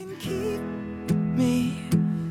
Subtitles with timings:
[0.00, 0.60] can keep
[1.36, 1.74] me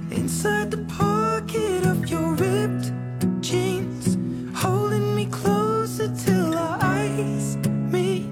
[0.09, 2.91] inside the pocket of your ripped
[3.39, 4.17] jeans,
[4.55, 7.57] holding me closer till our eyes
[7.91, 8.25] meet.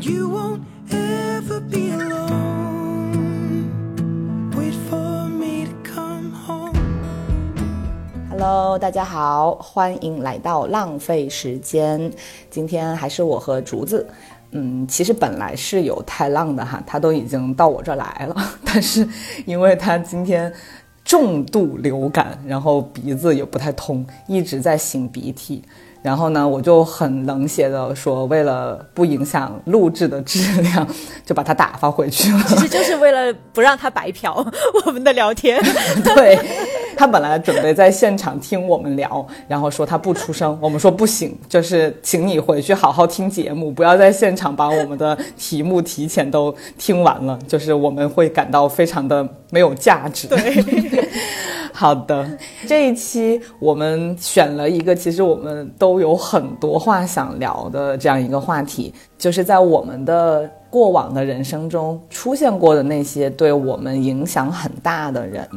[0.00, 3.70] You won't ever be alone.
[4.56, 6.76] Wait for me to come home.
[8.30, 12.12] Hello，大家好，欢迎来到浪费时间。
[12.50, 14.06] 今天还是我和竹子。
[14.53, 19.07] 嗯，其实本来是有太浪的哈，他都已经到我这儿来了， 但是
[19.45, 20.53] 因为他今天
[21.03, 25.63] 重度流感，然后鼻子也不太通，一直在擤鼻涕。
[26.01, 30.85] 然后呢，我就很冷血的说，为了不影响录制的质量，
[31.25, 32.43] 就把他打发回去了。
[32.45, 34.45] 其实就是为了不让他白嫖
[34.85, 35.63] 我们的聊天。
[36.03, 36.37] 对
[36.95, 50.27] 他本来准备在现场听我们聊， 然后说他不出声，我们说不行，就是请你回去好好听节目，不要在现场把我们的题目提前都听完了，就是我们会感到非常的没有价值。
[50.27, 50.39] 对，
[51.73, 65.47] 好的，这一期我们选了一个，其实我们都有很多话想聊的这样一个话题，就是在我们的过往的人生中出现过的那些对我们影响很大的人。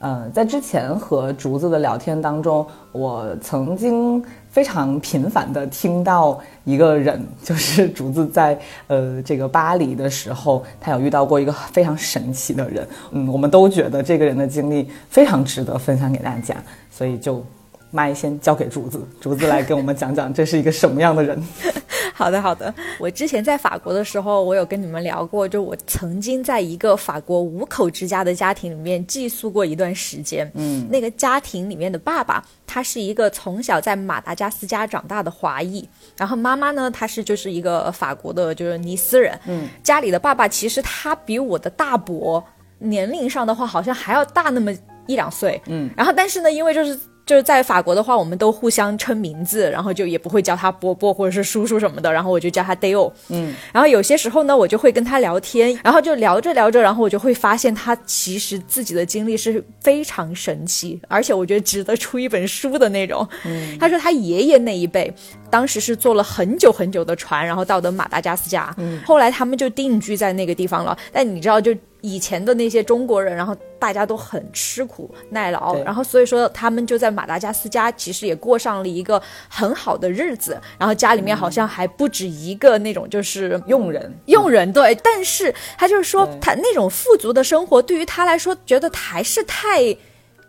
[0.00, 12.88] 呃，在之前和竹子的聊天当中，我曾经非常频繁地听到一个人，就是 竹子在呃这个巴黎的时候，他有遇到过一个非常神奇的人。
[13.10, 16.56] 嗯，我们都觉得这个人的经历非常值得分享给大家，
[16.90, 17.44] 所以就
[17.90, 21.42] 麦先交给竹子，竹子来跟我们讲讲这是一个什么样的人。
[22.14, 22.72] 好的好的。
[22.98, 30.50] 我之前在法国的时候，我有跟你们聊过，就我曾经在一个法国五口之家的家庭里面寄宿过一段时间。
[30.54, 39.38] 嗯，那个家庭里面的爸爸，他是一个从小在马达加斯加长大的华裔，然后妈妈呢，她是就是一个法国的，就是尼斯人。
[39.46, 42.44] 嗯，家里的爸爸其实他比我的大伯
[42.78, 44.70] 年龄上的话，好像还要大那么
[45.06, 45.58] 一两岁。
[45.68, 47.00] 嗯，然后但是呢，因为就是。
[47.30, 53.12] 就是在法国的话，我们都互相称名字，然后就也不会叫他伯伯或者是叔叔什么的，然后我就叫他 Dale。
[53.28, 63.24] 嗯，然后有些时候呢，我就会跟他聊天，然后就聊着聊着，然后我就会发现他其实自己的经历是非常神奇，而且我觉得值得出一本书的那种。
[63.44, 65.14] 嗯，他说他爷爷那一辈
[65.50, 70.96] 当时是坐了很久很久的船，然后到的马达加斯加，嗯，后来他们就定居在那个地方了。
[71.12, 89.96] 但你知道，就以前的那些中国人，然后大家都很吃苦耐劳，然后所以说他们就在马达加斯加其实也过上了一个很好的日子，然后家里面好像还不止一个那种就是佣人，佣人对，但是他就是说他那种富足的生活对于他来说，觉得还是太。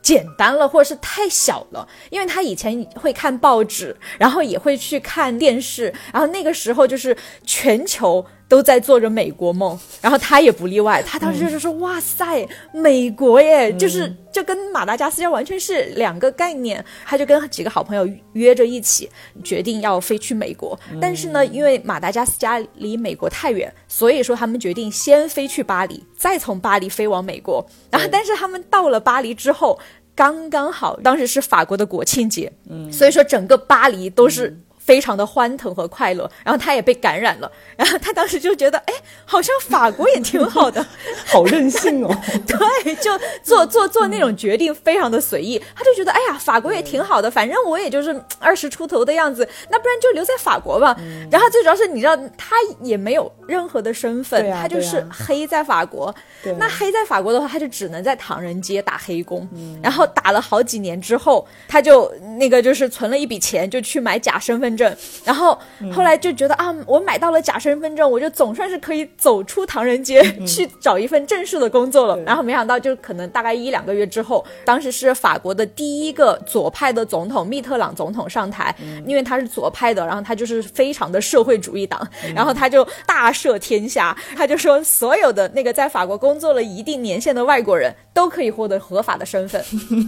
[0.02, 11.02] 简单了，或者是太小了，因为他以前会看报纸，然后也会去看电视，然后那个时候就是全球都在做着美国梦，然后他也不例外。
[11.04, 19.10] 他当时就是说：“哇塞，美国耶，就是这跟马达加斯加完全是两个概念。”他就跟几个好朋友约着一起，
[19.42, 20.78] 决定要飞去美国。
[21.00, 27.66] 但是呢，因为马达加斯加离美国太远，所以说他们决定先飞去巴黎，再从巴黎飞往美国。
[27.90, 29.80] 然后，但是他们到了巴黎之后。
[30.14, 34.56] 刚刚好，当时是法国的国庆节，嗯，所以说整个巴黎都是
[34.91, 38.94] 非常的欢腾和快乐，然后他也被感染了，然后他当时就觉得，哎，
[39.24, 40.85] 好像法国也挺好的，
[41.25, 42.13] 好任性哦。
[42.46, 43.09] 对，就
[43.41, 50.94] 做做做那种决定非常的随意，他就觉得，哎呀，法国也挺好的，反正我也就是二十出头的样子，那不然就留在法国吧。
[51.31, 56.13] 然后最主要是你知道，他也没有任何的身份，啊他就是黑在法国，
[56.44, 59.47] 对那黑在法国的话，他就只能在唐人街打黑工，
[59.81, 64.81] 然后打了好几年之后，他就那个就是存了一笔钱，就去买假身份证，
[65.25, 65.58] 然后
[65.94, 72.18] 后来就觉得啊，我买到了假身份证，我就总算是可以走出唐人街、去找一份正式的工作了。
[72.22, 78.74] 然后没想到，就可能大概一两个月之后，当时是法国的第一个左派的总统密特朗总统上台，
[79.06, 89.64] 因为他是左派的，然后他就是非常的社会主义党，然后他就大赦天下，他就说所有的那个在法国工作了一定年限的外国人都可以获得合法的身份。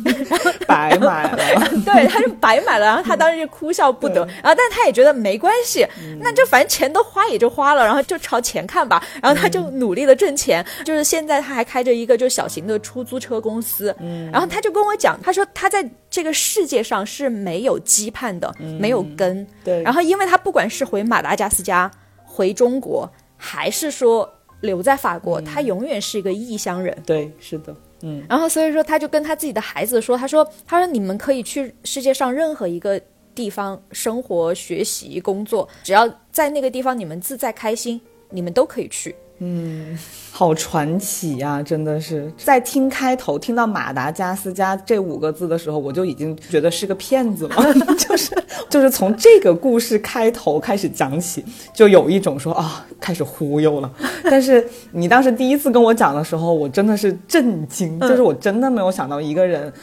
[0.67, 1.37] 白买了。
[1.85, 5.87] 对，他就白买了，然后他当时就哭笑不得，然后但他也觉得没关系，
[6.19, 14.29] 那就反正钱都花也就花了，然后就朝前看吧，然后他就努力的挣钱，就是现在他还开着一个就小型的出租车公司，嗯。
[14.31, 19.03] 然后他就跟我讲，他说他在这个世界上是没有羁绊的，没有。
[19.15, 19.83] 根，对。
[19.83, 21.91] 然后因为他不管是回马达加斯加、
[22.23, 23.07] 回中国，
[23.37, 24.27] 还是说
[24.61, 26.97] 留在法国，他永远是一个异乡人。
[27.05, 32.99] 对，是的，嗯，然后所以说，他就跟他自己的孩子说：“他说，他说你们可以去世界上任何一个
[33.35, 37.99] 地方生活、学习、工作，只要在那个地方你们自在开心，
[38.29, 39.15] 你们都可以去。
[39.39, 39.97] 嗯
[40.31, 48.31] 好传奇呀、真的是在听开头听到马达加斯加这五个字的时候，我就已经觉得是个骗子了， 就是
[48.69, 51.43] 就是从这个故事开头开始讲起，
[51.73, 53.91] 就有一种说啊开始忽悠了。
[54.23, 59.73] 但是你当时第一次跟我讲的时候，我真的是震惊，就是我真的没有想到一个人。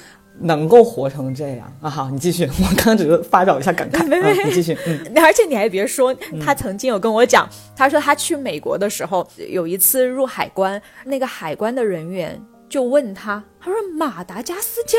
[0.41, 1.89] 能够活成这样啊！
[1.89, 2.45] 好，你继续。
[2.61, 4.07] 我刚刚只是发表一下感慨。
[4.07, 4.77] 没没嗯你继续。
[4.87, 6.15] 嗯， 而且你还别说，
[6.45, 14.99] 他曾经有跟我讲，他说他去美国的时候，有一次入海关，那个海关的人员就问他，他说马达加斯加，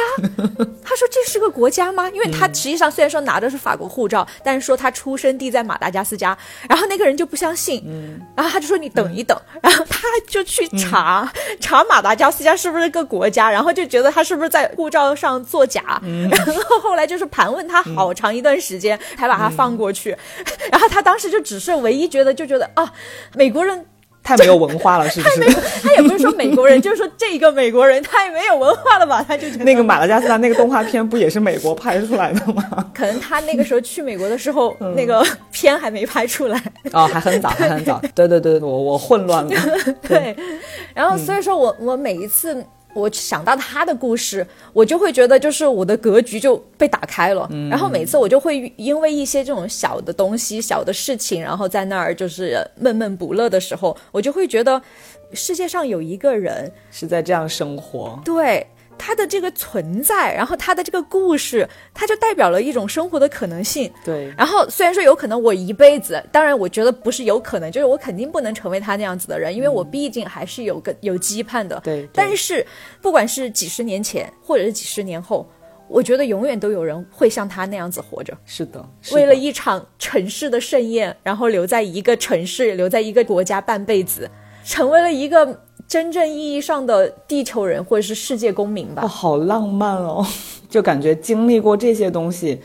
[0.80, 2.07] 他 说这是个国家吗？
[2.09, 6.37] 因为他实际上虽然说拿的是法国护照，但是说他出生地在马达加斯加，
[6.69, 7.83] 然后那个人就不相信，
[8.35, 15.99] 然后他就说你等一等，然后他就去查、查马达加斯加是不是个国家，然后就觉得他是不是在护照上作假，
[16.29, 20.15] 然后后来就是盘问他好长一段时间才把他放过去，
[20.71, 22.93] 然后他当时就只是唯一觉得就觉得啊，
[23.35, 23.85] 美国人
[24.23, 25.41] 太没有文化了，是不是？
[25.83, 29.23] 他也不是说美国人，就是说这个美国人太没有文化了吧？
[29.27, 32.63] 他就觉得那个马达加斯加那个动画片不也是美国拍出来的吗？
[32.93, 36.61] 可能他那个时候去美国的时候，嗯那个片还没拍出来。
[36.93, 37.99] 哦，还很早，还很早。
[38.13, 39.51] 对对对，我我混乱了。
[40.07, 40.35] 对，
[40.93, 42.63] 然后所以说我我每一次
[42.93, 47.49] 我想到他的故事，我就会觉得就是我的格局就被打开了。
[47.69, 54.81] 然后每次我就会因为一些这种小的东西、小的事情，然后在那儿就是闷闷不乐的时候，我就会觉得
[55.33, 58.65] 世界上有一个人，是在这样生活，对。
[59.03, 63.91] 他的这个存在，然后他的这个故事，它就代表了一种生活的可能性。
[64.05, 71.81] 对，然后虽然说有可能我一辈子，当然我觉得不是有可能，就是我肯定不能成为他那样子的人，因为我毕竟还是有个有羁绊的。
[71.83, 72.63] 对对但是
[73.01, 75.49] 不管是几十年前，或者是几十年后，
[75.87, 84.29] 我觉得永远都有人会像他那样子活着，是的，是的为了一场城市的盛宴，然后留在一个城市，留在一个国家半辈子，
[84.63, 85.59] 成为了一个
[85.91, 89.07] 真正意义上的地球人或者是世界公民吧哦，。
[89.09, 90.25] 好浪漫哦，
[90.69, 92.61] 就感觉经历过这些东西，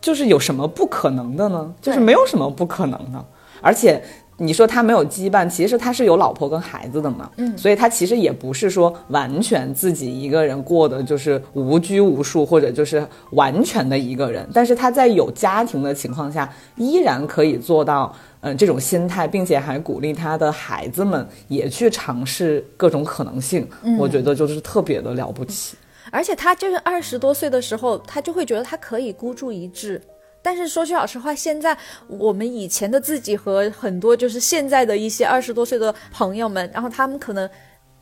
[0.00, 1.74] 就是有什么不可能的呢？
[1.82, 3.24] 就是没有什么不可能的，
[3.60, 4.00] 而且。
[4.42, 23.64] 你说他没有羁绊，其实他是有老婆跟孩子的嘛，嗯，所以他其实也不是说完全自己一个人过的就是无拘无束，或者就是完全的一个人，但是他在有家庭的情况下，依然可以做到，嗯、这种心态，并且还鼓励他的孩子们也去尝试各种可能性，
[23.96, 25.76] 我觉得就是特别的了不起。
[26.10, 30.02] 而且他就是二十多岁的时候，他就会觉得他可以孤注一掷。
[30.42, 31.76] 但是说句老实话，现在
[32.08, 37.48] 我们以前的自己和很多就是现在的一些二十多岁的朋友们，然后他们可能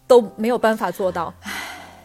[0.07, 1.33] 都没有办法做到。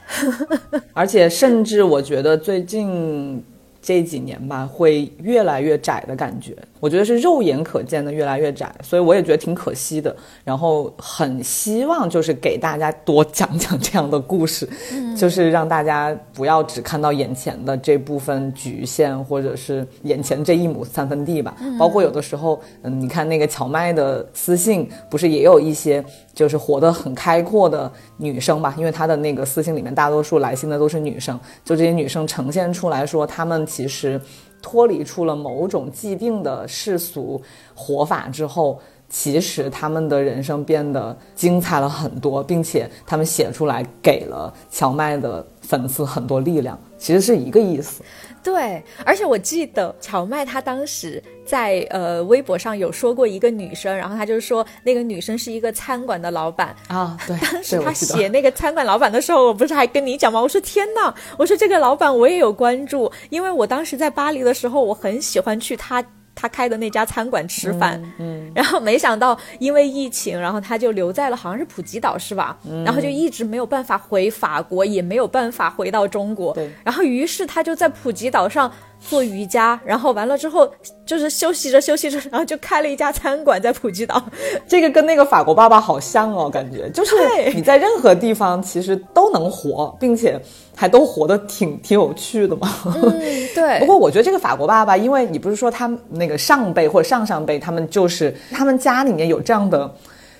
[0.94, 3.44] 而且甚至我觉得最近
[3.82, 6.56] 这几年吧，会越来越窄的感觉。
[6.86, 10.16] 我觉得是肉眼可见的越来越窄，所以我也觉得挺可惜的。
[10.44, 14.70] 然后很希望就是给大家多讲讲这样的故事，
[15.18, 21.58] 就是让大家不要只看到眼前的这部分局限，或者是眼前这一亩三分地吧。
[21.80, 26.06] 包括有的时候，嗯，你看那个荞麦的私信，不是也有一些
[26.36, 28.76] 就是活得很开阔的女生吧？
[28.78, 34.22] 因为她的那个私信里面，大多数来信的都是女生，就这些女生呈现出来说，她们其实
[34.66, 37.40] 脱离出了某种既定的世俗
[37.76, 38.82] 活法之后。
[39.08, 48.02] 其实他们的人生变得精彩了很多，并且他们写出来给了荞麦的粉丝很多力量，其实是一个意思。
[48.46, 60.40] 对，而且我记得荞麦他当时在呃微博上有说过一个女生，然后他就说那个女生是一个餐馆的老板，啊，对， 当时他写那个餐馆老板的时候，我不是还跟你讲吗？
[60.40, 66.06] 我说天呐，我说这个老板我也有关注，因为我当时在巴黎的时候，我很喜欢去他。
[66.36, 72.58] 他开的那家餐馆吃饭，嗯，然后没想到因为疫情，然后他就留在了好像是普吉岛是吧？
[72.70, 76.54] 嗯然后就一直没有办法回法国，也没有办法回到中国。
[76.54, 80.68] 对然后于是他就在普吉岛上做瑜伽，然后完了之后
[81.06, 84.22] 就是休息着休息着，然后就开了一家餐馆在普吉岛。
[84.68, 87.16] 这个跟那个法国爸爸好像哦，感觉就是
[87.54, 90.40] 你在任何地方其实都能活，并且
[90.76, 92.68] 还都活得挺挺有趣的嘛。
[92.96, 93.20] 嗯，
[93.54, 93.80] 对。
[93.82, 99.94] 不过我觉得这个法国爸爸，因为你不是说他们那个上辈或者上上辈，他们就是他们家里面有这样的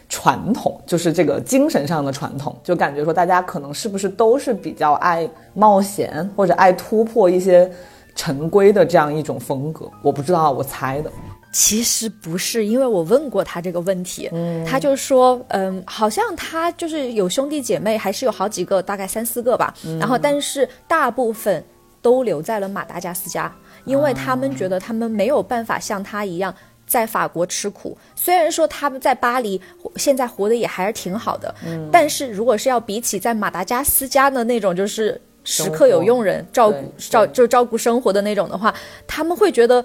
[0.10, 7.70] 传统，就是这个精神上的传统，就感觉说大家可能是不是都是比较爱冒险或者爱突破一些
[8.16, 9.92] 陈规的这样一种风格。
[10.02, 11.12] 我不知道，我猜的。
[11.52, 14.30] 其实不是，因为我问过他这个问题，
[14.68, 19.74] 他就说，嗯，好像他就是有兄弟姐妹，还是有好几个，大概三四个吧。
[19.98, 21.64] 然后，但是大部分
[22.02, 23.50] 都留在了马达加斯加，
[23.86, 26.54] 因为他们觉得他们没有办法像他一样
[26.86, 27.98] 在法国吃苦。
[28.18, 29.62] 虽然说他们在巴黎
[29.96, 38.74] 现在活得也还是挺好的，嗯，但是如果是要比起在马达加斯加的那种，就是时刻有佣人照顾照就照顾生活的那种的话，
[39.08, 39.84] 他们会觉得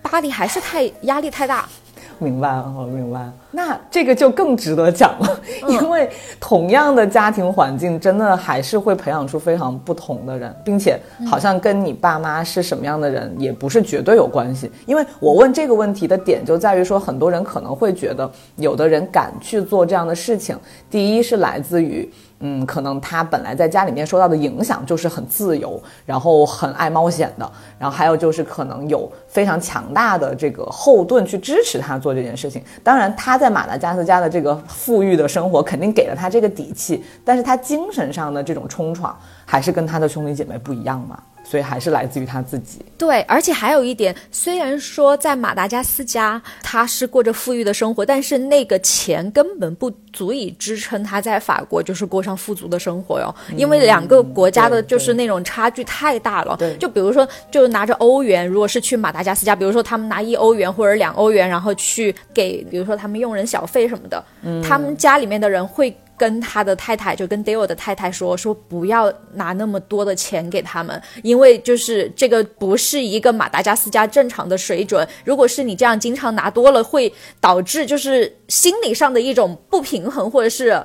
[0.00, 1.68] 巴黎还是太压力太大。
[2.20, 3.30] 明白了，我明白。
[3.52, 6.10] 那这个就更值得讲了，因为
[6.40, 14.68] 同样的家庭环境，真的还是会培养出非常不同的人，并且好像跟你爸妈是什么样的人，也不是绝对有关系。
[14.84, 20.58] 因为我问这个问题的点就在于说，很多人可能会觉得，有的人敢去做这样的事情，
[20.90, 22.10] 第一是来自于。
[22.40, 32.62] 嗯，可能他本来在家里面受到的影响就是很自由，然后很爱冒险的，然后还有就是可能有非常强大的这个后盾去支持他做这件事情。
[32.84, 41.18] 当然，他在马达加斯加的这个富裕的生活肯定给了他这个底气，但是他精神上的这种冲闯还是跟他的兄弟姐妹不一样嘛。
[41.48, 42.80] 所以还是来自于他自己。
[42.98, 53.34] 对，而且还有一点，虽然说在马达加斯加他是过着富裕的生活，但是那个钱根本不足以支撑他在法国就是过上富足的生活哟。
[53.56, 56.54] 因为两个国家的就是那种差距太大了。
[56.58, 64.22] 对，就比如说，就拿着欧元，如果是去马达加斯加，比如说他们拿一欧元或者两欧元，然后去给，比如说他们用人小费什么的，
[64.62, 65.96] 他们家里面的人会。
[66.18, 75.06] 跟他的太太，就跟 Dale 的太太说，说不要拿那么多的钱给他们，因为就是这个不是一个马达加斯加正常的水准。
[75.24, 77.10] 如果是你这样经常拿多了，会
[77.40, 80.82] 导致就是心理上的一种不平衡，或者是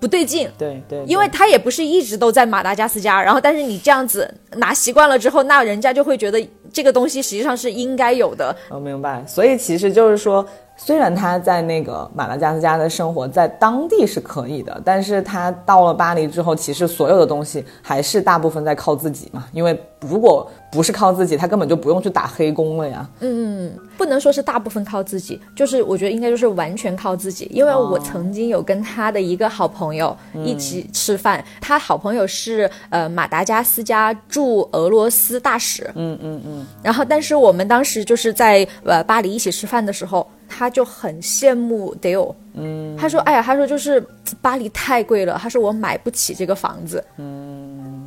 [0.00, 0.50] 不对劲。
[0.56, 8.56] 对对，因为他也不是一直都在马达加斯加，然后但是你这样子拿习惯了之后，那人家就会觉得这个东西实际上是应该有的。
[8.70, 10.44] 我明白，所以其实就是说。
[10.82, 19.44] 虽然他在那个马达加斯加的生活在当地是可以的，但是他到了巴黎之后，其实所有的东西还是大部分在靠自己嘛。
[19.52, 23.08] 因为如果不是靠自己，他根本就不用去打黑工了呀。
[23.20, 27.48] 嗯，不能说是大部分靠自己，就是我觉得应该就是完全靠自己。
[27.50, 35.90] 因为我曾经有跟他的一个好朋友一起吃饭，他好朋友是呃马达加斯加驻俄罗斯大使。
[35.94, 36.66] 嗯嗯嗯。
[36.82, 40.26] 然后，但是我们当时就是在呃巴黎一起吃饭的时候。
[40.52, 44.04] 他就很羡慕 Dale，嗯，他说：“哎呀，他说就是
[44.42, 47.59] 巴黎太贵了，他说我买不起这个房子。”嗯，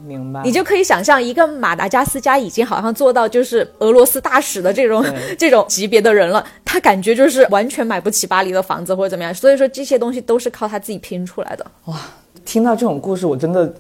[0.06, 0.42] 明白。
[0.44, 5.04] 你就可以想象，一个马达加斯加已经好像做到就是俄罗斯大使的这种
[5.38, 9.34] 这种级别的人了，他感觉就是完全买不起巴黎的房子或者怎么样。
[9.34, 11.66] 所以说这些东西都是靠他自己拼出来的。
[11.86, 12.00] 哇，
[12.46, 13.74] 听到这种故事，我真的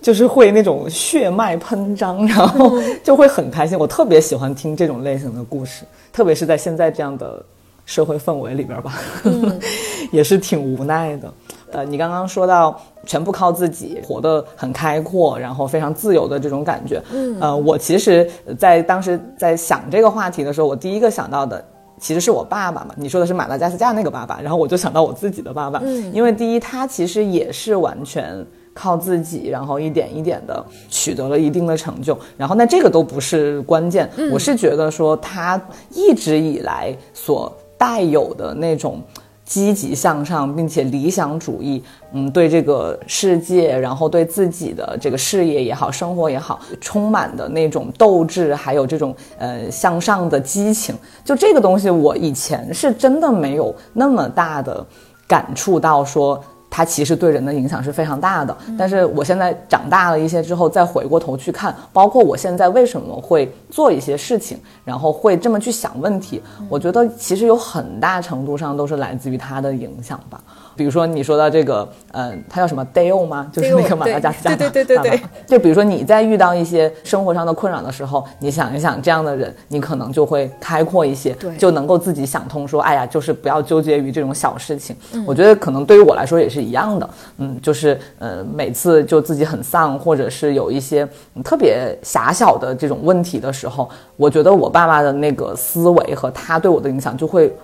[0.00, 3.78] 就是会那种血脉喷张，然后 就会很开心。
[3.78, 7.44] 我特别喜欢听这种类型的故事，特别是在现在这样的。
[7.88, 8.98] 社会氛围里边吧，
[10.10, 11.32] 也是挺无奈的。
[11.72, 17.02] 呃，你刚刚说到全部靠自己，活得很开阔，然后非常自由的这种感觉。
[17.12, 21.62] 嗯，呃，我其实，在当时在想这个话题的时候，我第一个想到的
[21.98, 22.94] 其实是我爸爸嘛。
[22.96, 25.80] 你说的是马达加斯加那个爸爸，然后我就想到我自己的爸爸。
[25.82, 32.16] 嗯，因为第一，他其实也是完全靠自己，然后一点一点的取得了一定的成就。
[32.36, 34.08] 然后，那这个都不是关键。
[34.30, 39.02] 我是觉得说，他一直以来所带有的那种
[39.46, 54.84] 积极向上，并且理想主义，嗯，对这个世界，然后对自己的这个事业也好，生活也好，充满的那种斗志，还有这种呃向上的激情，就这个东西，我以前是真的没有那么大的
[55.26, 56.42] 感触到说。
[56.76, 70.38] 它其实对人的影响是非常大的，但是我现在长大了一些之后，再回过头去看，包括我现在为什么会做一些事情，然后会这么去想问题，我觉得其实有很大程度上都是来自于它的影响吧。
[70.76, 73.50] 比如说你说到这个，嗯，他叫什么 Dale 吗？
[73.52, 75.20] 就是那个马达加斯加对对对对对。
[75.46, 84.94] 就比如说你在遇到一些生活上的困扰的时候，你想一想这样的人，你可能就会开阔一些，对，就能够自己想通，说，哎呀，就是不要纠结于这种小事情。
[85.26, 91.08] 我觉得可能对于我来说也是一样的，嗯，就是呃，每次就自己很丧，或者是有一些
[91.42, 97.54] 特别狭小的这种问题的时候，我觉得我爸爸的那个思维和他对我的影响就会。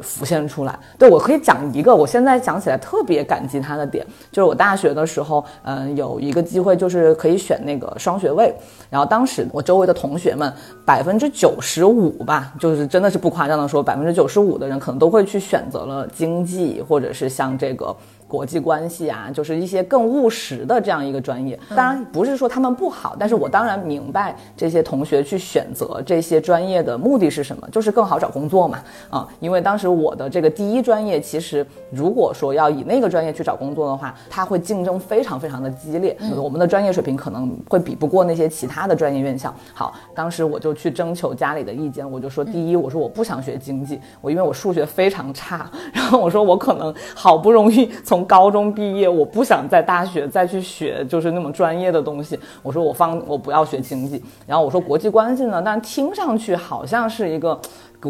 [0.00, 8.54] 浮现出来，对我可以讲一个，我现在想起来特别感激他的点，就是我大学的时候，嗯，有一个机会就是可以选那个双学位，
[8.88, 10.52] 然后当时我周围的同学们
[10.84, 17.94] 百分之九十五吧，就是真的是不夸张的说，百分之九十五的人可能都会去选择了经济或者是像这个。
[18.32, 21.58] 国际关系啊，就是一些更务实的这样一个专业。
[21.76, 28.78] 当然不是说他们不好，但是我当然明白这些同学去选择这些专业的目的是什么，就是更好找工作嘛。
[29.10, 39.54] 啊，因为当时我的这个第一专业，其实如果说要以那个专业去找工作的话，它会竞争非常非常的激烈，我们的专业水平可能会比不过那些其他的专业院校。
[39.74, 52.38] 好，当时我就去征求家里的意见，我就说，第一，我说我不想学经济，我因为我数学非常差，然后我说我可能好不容易从高中毕业，我不想在大学再去学就是那么专业的东西。
[52.62, 57.60] 我说我放我不要学经济，然后我说国际关系呢，但听上去好像是一个。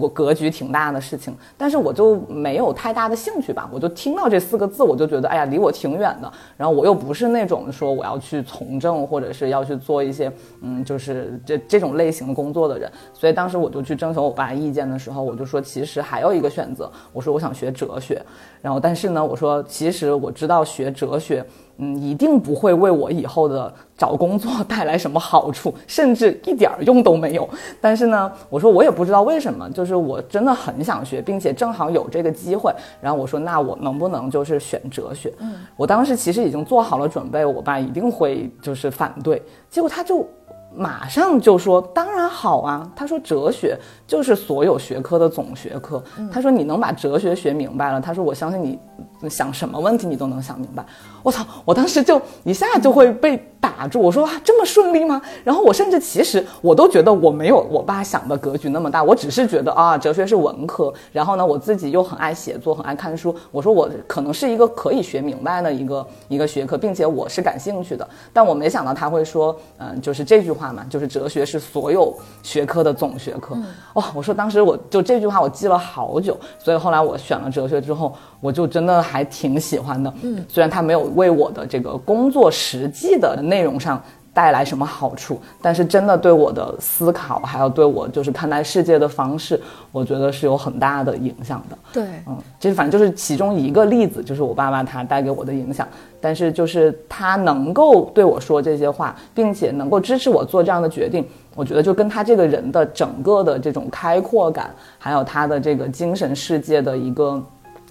[0.00, 3.68] 格格局挺大的事情，但是我就没有太大的兴趣吧。
[3.70, 6.32] 我就听到这四个字，我就觉得，哎呀，离我挺远的。
[6.56, 10.32] 然后我又不是那种说我要去从政，或者是要去做一些，
[10.62, 12.90] 嗯，就是这这种类型的工作的人。
[13.12, 16.90] 所以当时我就去征求我爸意见的时候，我就说，其实还有一个选择。
[17.12, 18.20] 我说我想学哲学。
[18.62, 21.44] 然后，但是呢，我说其实我知道学哲学。
[21.78, 27.48] 嗯，一定不会为我以后的找工作带来什么好处，甚至一点用都没有。
[27.80, 32.72] 但是呢，我说我也不知道为什么，就是我真的很想学，并且正好有这个机会。
[33.00, 35.32] 然后我说，那我能不能就是选哲学？
[35.38, 39.42] 嗯，我当时其实已经做好了准备，我爸一定会就是反对。
[39.70, 40.26] 结果他就
[40.74, 42.90] 马上就说，当然好啊。
[42.94, 46.02] 他说哲学就是所有学科的总学科。
[46.32, 48.78] 他说你能把哲学学明白了，他说我相信你。
[49.30, 50.84] 想什么问题你都能想明白，
[51.22, 51.46] 我操！
[51.64, 54.00] 我当时就一下就会被打住。
[54.00, 55.22] 我说啊，这么顺利吗？
[55.44, 59.00] 然后我甚至其实我都觉得我没有我爸想的格局那么大。
[59.00, 63.32] 我只是觉得啊，哲学是文科，然后呢，我自己又很爱写作，很爱看书。
[63.52, 68.08] 我说我可能是一个可以学明白的一个一个学科，并且我是感兴趣的。
[68.32, 73.56] 但我没想到他会说，嗯，就是这句话嘛，就是哲学是所有学科的总学科。
[73.94, 74.04] 哇！
[74.14, 78.92] 我说当时我就这句话我记了好久，所以后来我选了哲学之后，我就真的。
[79.02, 84.02] 还挺喜欢的，嗯，虽然他没有为我的这个工作实际的内容上
[84.34, 89.60] 带来什么好处，但是真的对我的思考，还有对我就是看待世界的方式，
[89.90, 91.78] 我觉得是有很大的影响的。
[91.92, 95.86] 对，嗯，这反正就是其中一个例子，就是我爸爸他带给我的影响。
[96.20, 107.42] 但是就是他能够对我说这些话，并且能够支持我做这样的决定，我觉得就跟他这个人的整个的这种开阔感，还有他的这个精神世界的一个。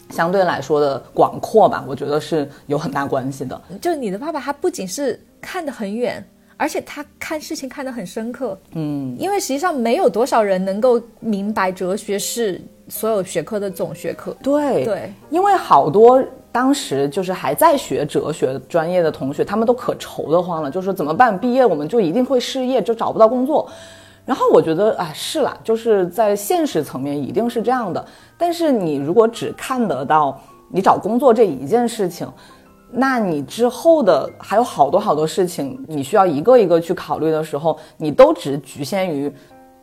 [0.10, 3.62] 相对来说的广阔吧，我觉得是有很大关系的。
[3.80, 6.22] 就你的爸爸，他不仅是看得很远，
[6.62, 8.55] 而且他看事情看得很深刻。
[8.74, 14.31] 嗯，因为实际上没有多少人能够明白哲学是所有学科的总学科。
[14.44, 21.36] 对对，因为好多当时就是还在学哲学专业的同学，他们都可愁得慌了，就说怎么办？
[21.36, 23.68] 毕业我们就一定会失业，就找不到工作。
[24.24, 28.05] 然后我觉得，哎，是啦，就是在现实层面一定是这样的。
[28.38, 32.31] 但是你如果只看得到你找工作这一件事情，
[32.92, 39.32] 那你之后的还有好多好多事情，你需要一个一个去考虑的时候，你都只局限于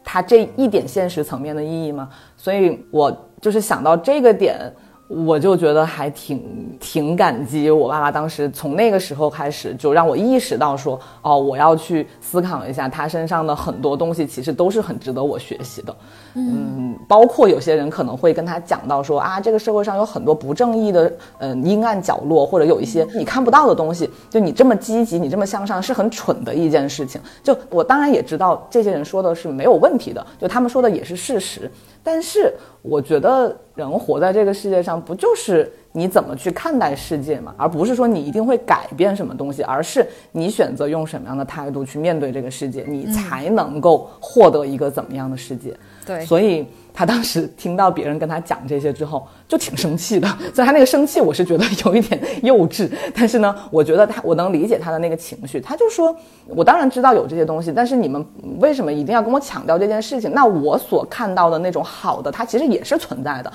[0.05, 2.09] 它这一点现实层面的意义吗？
[2.37, 4.73] 所以我就是想到这个点。
[5.09, 15.97] 我就觉得还挺挺感激我爸爸，当时从那个时候开始就让我意识到说，哦，我要去思考一下他身上的很多东西，其实都是很值得我学习的。
[16.35, 24.11] 嗯，包括有些人可能会跟他讲到说啊，这个社会上有很多不正义的，嗯，阴暗角落，或者有一些你看不到的东西。
[24.29, 27.19] 就你这么积极，你这么向上，是很蠢的一件事情。
[27.43, 31.71] 就我当然也知道这些人说的是没有问题的，就他们说的也是事实。
[32.09, 37.55] 但是我觉得人活在这个世界上，不就是你怎么去看待世界嘛？
[37.59, 45.77] 而不是说你一定会改变什么东西，而是你选择用什么样的态度去面对这个世界，你才能够获得一个怎么样的世界。
[46.07, 46.67] 对，所以
[46.99, 50.27] 他当时听到别人跟他讲这些之后，就挺生气的。
[50.53, 52.91] 所以他那个生气，我是觉得有一点幼稚。
[53.15, 55.61] 但是呢，我觉得他，我能理解他的那个情绪。
[55.61, 56.13] 他就说
[56.49, 58.27] ：“我当然知道有这些东西，但是你们
[58.59, 60.33] 为什么一定要跟我强调这件事情？
[60.35, 63.53] 那我所看到的那种好的，它其实也是存在的。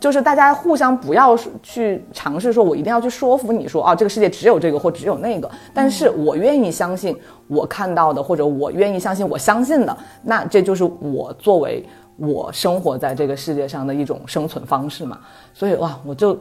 [0.00, 5.48] 就是大家互相不要去尝试说，我一定要去说服你说，啊，这个世界只有这个或只有那个。
[5.72, 7.16] 但是我愿意相信
[7.46, 11.86] 我看到的，或者我愿意相信我相信的，那这就是我作为。”
[12.18, 15.18] 我生活在这个世界上的一种生存方式嘛，
[15.54, 16.38] 所以哇，我就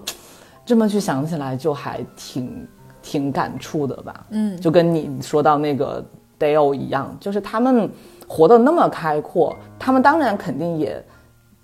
[0.65, 2.67] 这么去想起来，就还挺
[3.01, 4.25] 挺感触的吧。
[4.31, 6.03] 嗯，就跟你说到那个
[6.37, 7.89] Dale 一样，就是他们
[8.27, 11.03] 活得那么开阔，他们当然肯定也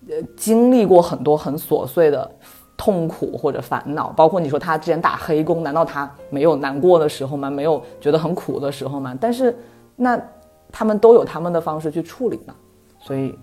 [0.09, 2.31] 呃经历过很多很琐碎的
[2.77, 7.49] 痛苦或者烦恼，包括你说他之前打黑工，难道他没有难过的时候吗？
[7.51, 9.15] 没有觉得很苦的时候吗？
[9.19, 9.55] 但是
[9.95, 10.19] 那
[10.71, 12.55] 他们都有他们的方式去处理嘛，
[12.99, 13.37] 所以。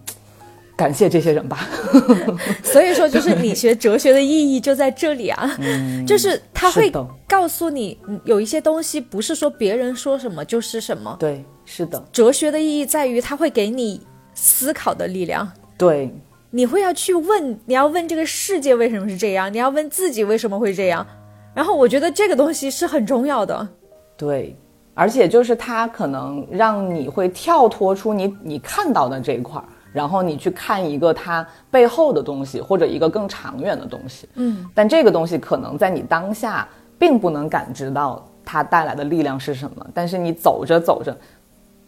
[0.76, 1.68] 感谢这些人吧。
[2.62, 5.56] 所以说，就是你学哲学的意义就在这里啊，
[6.06, 6.90] 就是他会
[7.28, 11.16] 告诉你，嗯有一些东西不是说别人说什么就是什么。
[11.20, 14.00] 对，是的，哲学的意义在于，它会给你
[14.34, 15.50] 思考的力量。
[15.78, 16.12] 对，
[16.50, 21.06] 你会要去问，你要问这个世界为什么是这样，你要问自己为什么会这样。
[21.54, 23.68] 然后我觉得这个东西是很重要的。
[24.16, 24.56] 对，
[24.92, 34.28] 而且就是它可能让你会跳脱出你你看到的这一块儿，然后你去看一个它背后的东西，或者一个更长远的东西。
[34.34, 36.66] 嗯，但这个东西可能在你当下
[36.98, 41.16] 并不能感知到它带来的力量是什么，但是你走着走着，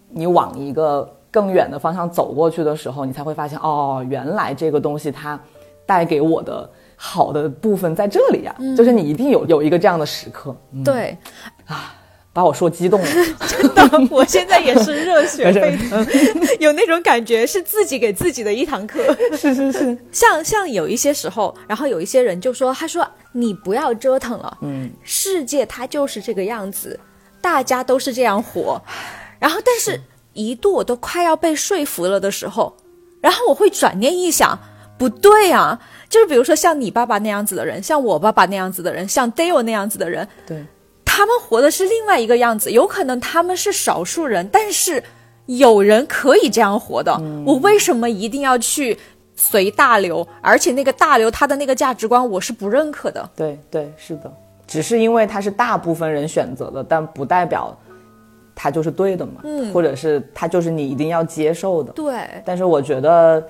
[0.09, 5.39] 你往一个更远的方向走过去的时候，你才会发现，哦，原来这个东西它
[5.85, 10.85] 带给我的好的部分在这里呀、就是你一定有有一个这样的时刻，嗯。
[10.85, 11.19] 对，
[12.37, 13.09] 把我说激动了。
[13.49, 16.07] 真的，我现在也是热血 沸腾，
[16.61, 19.01] 有那种感觉，是自己给自己的一堂课。
[19.35, 27.01] 是是是，像像有一些时候，然后有一些人就说，他说你不要折腾了，嗯，世界它就是这个样子，
[27.41, 28.79] 大家都是这样活。
[29.39, 29.99] 然后，但是
[30.35, 32.77] 一度我都快要被说服了的时候，
[33.23, 34.59] 然后我会转念一想，
[34.99, 40.63] 不对啊，就是比如说像你爸爸那样子的人，像我爸爸那样子的人，像 Dale 那样子的人，对，
[41.17, 45.03] 他们活的是另外一个样子，有可能他们是少数人，但是
[45.47, 47.19] 有人可以这样活的。
[47.47, 48.99] 我为什么一定要去
[49.35, 50.29] 随大流？
[50.43, 53.27] 而且那个大流他的那个价值观我是不认可的。
[53.35, 54.31] 对对，是的，
[54.67, 57.75] 只是因为他是大部分人选择的，但不代表
[58.55, 61.91] 他就是对的嘛，嗯或者是他就是你一定要接受的。
[61.95, 63.43] 对，但是我觉得，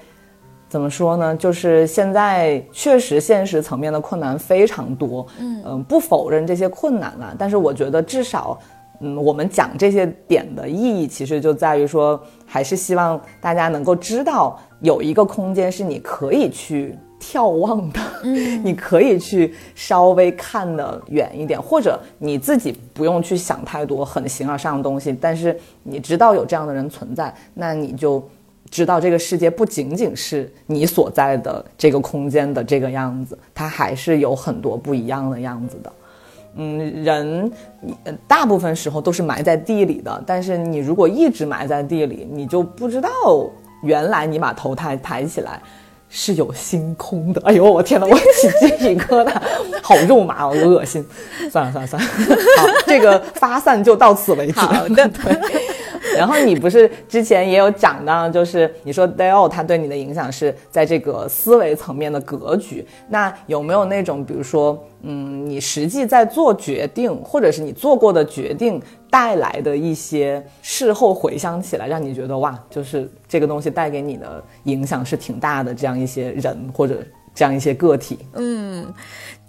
[0.68, 1.34] 怎么说呢？
[1.36, 8.58] 就是现在确实现实层面的困难非常多，嗯、不否认这些困难了，但是我觉得至少。
[8.98, 28.26] 嗯，我们讲这些点的意义，其实就在于说，还是希望大家能够知道，有一个空间是你可以去眺望的，嗯， 你可以去稍微看得远一点，或者你自己不用去想太多很形而上的东西，但是你知道有这样的人存在，那你就
[28.70, 35.92] 知道这个世界不仅仅是你所在的这个空间的这个样子，它还是有很多不一样的样子的。
[36.58, 37.52] 嗯，人
[38.04, 43.10] 呃大部分时候都是埋在地里的，但是你如果一直埋在地里，你就不知道
[43.82, 45.60] 原来你把头抬抬起来
[46.08, 47.42] 是有星空的。
[47.44, 49.38] 哎呦，我天哪，我起鸡皮疙瘩，
[49.82, 51.06] 好肉麻，我恶心。
[51.50, 52.08] 算了算了算了，
[52.56, 54.58] 好，这个发散就到此为止。
[54.58, 55.38] 好的 对。
[56.16, 62.86] 然后你不是之前也有讲到，就是你说 Dale 他对你的影响是在这个思维层面的格局。
[63.08, 76.98] 那有没有那种，比如说，嗯，你实际在做决定，或者是你做过的决定带来的一些事后回想起来，让你觉得哇，就是这个东西带给你的影响是挺大的，这样一些人或者
[77.36, 78.18] 这样一些个体。
[78.34, 78.92] 嗯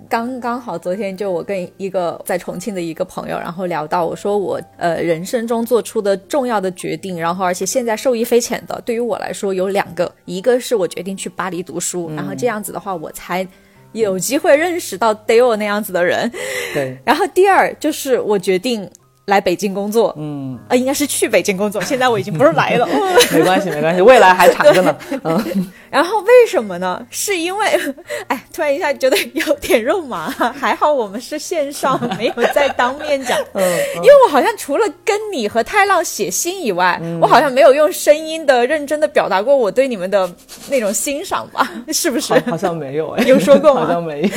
[0.07, 13.45] 刚刚好，昨天就我跟一个在重庆的一个朋友，然后聊到，我说我呃人生中做出的重要的决定，然后而且现在受益匪浅的，对于我来说有两个，一个是我决定去巴黎读书，然后这样子的话，我才
[13.91, 16.31] 有机会认识到 Dale 那样子的人，
[16.73, 18.89] 对， 然后第二就是我决定
[19.25, 22.87] 来北京工作，嗯，呃，应该是去北京工作，现在我已经不是来了。
[23.33, 24.97] 没关系没关系，未来还长着呢。
[25.25, 27.05] 嗯，然后为什么呢？
[27.09, 27.67] 是因为，
[28.27, 33.37] 哎，突然一下觉得有点肉麻， 还好我们是线上， 没有在当面讲。
[33.53, 33.63] 嗯
[33.97, 40.29] 因为我好像除了跟你和太浪写信以外，我好像没有用声音的认真的表达过我对你们的
[40.69, 41.69] 那种欣赏吧？
[41.91, 42.51] 是不是好？
[42.51, 44.29] 好像没有哎，有说过吗好像没有。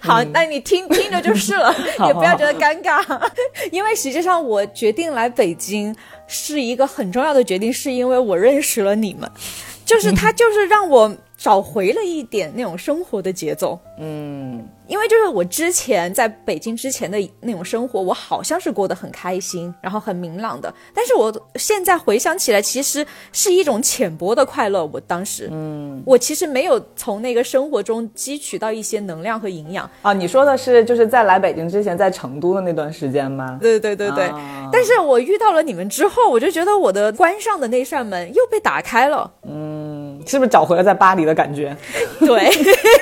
[0.00, 3.02] 好，那你听听着就是了，好也不要觉得尴尬。
[3.70, 5.94] 因为实际上我决定来北京
[6.26, 9.30] 是一个很重要的决定，是因为我认识了你们，
[9.84, 13.78] 就是他 就是让我找回了一点那种生活的节奏。
[13.98, 20.72] 嗯，因为就是我之前在北京之前的那种生活，我好像是过得很开心，然后很明朗的。
[20.92, 24.84] 但是我现在回想起来，其实是一种浅薄的快乐。
[24.86, 29.88] 我当时，嗯，我其实没有从那个生活中汲取到一些能量和营养。
[30.02, 33.58] 啊，你说的是就是在来北京之前，在成都的那段时间吗？
[33.60, 39.30] 对对对对，啊但是我遇到了你们之后，我就觉得我的关上的那扇门又被打开了。
[39.46, 41.76] 嗯是不是找回了在巴黎的感觉？
[42.20, 42.50] 对，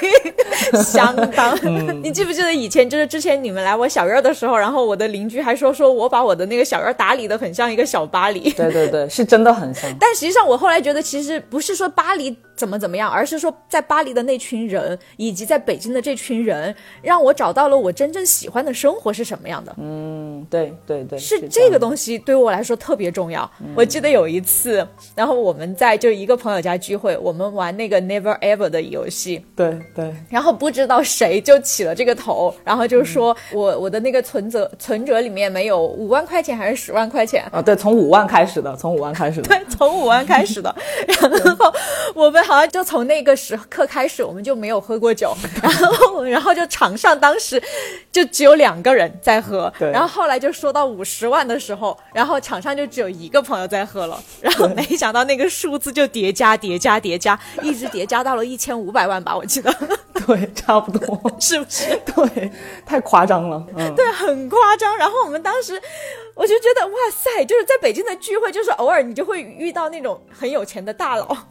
[0.83, 1.57] 相当。
[2.03, 8.51] 你记不记得以前就是之前你们来我小院的时候，然后我的邻居还说说我把我的那个小院打理的很像一个小巴黎。
[8.53, 9.91] 对对对，是真的很像。
[9.99, 16.73] 但实际上，我后来觉得，其实不是说巴黎怎么怎么样，而是说在巴黎的那群人，以及在北京的这群人，
[17.03, 19.75] 让我找到了我真正喜欢的生活是什么样的。
[19.79, 23.51] 嗯，对对对，是这个东西对我来说特别重要。
[23.75, 40.73] 我记得有一次，然后我们在就一个朋友家聚会，我们玩那个 Never Ever 的游戏，对对，然后不知道谁就起了这个头，然后就说我我的那个存折存折里面没有五万块钱还是十万块钱，啊，对，从五万开始的，从五万开始的， 对，从五万开始的，
[41.09, 41.73] 然后
[42.15, 47.61] 我们好像就从那个时刻开始，我们就没有喝过酒， 然后 然后就场上当时
[48.11, 49.91] 就只有两个人在喝，对。
[49.91, 59.75] 然后后来就说到五十万的时候，然后场上就只有一个朋友在喝了， 然后没想到那个数字就叠加叠加叠加，一直叠加到了一千五百万吧，我记得。
[60.27, 62.01] 对，差不多，是不是？
[62.15, 62.53] 对，
[62.87, 64.97] 太夸张了，嗯，对，很夸张。
[64.97, 65.81] 然后我们当时，
[66.35, 71.27] 我就觉得哇塞，就是在北京的聚会，就是偶尔你就会遇到那种很有钱的大佬，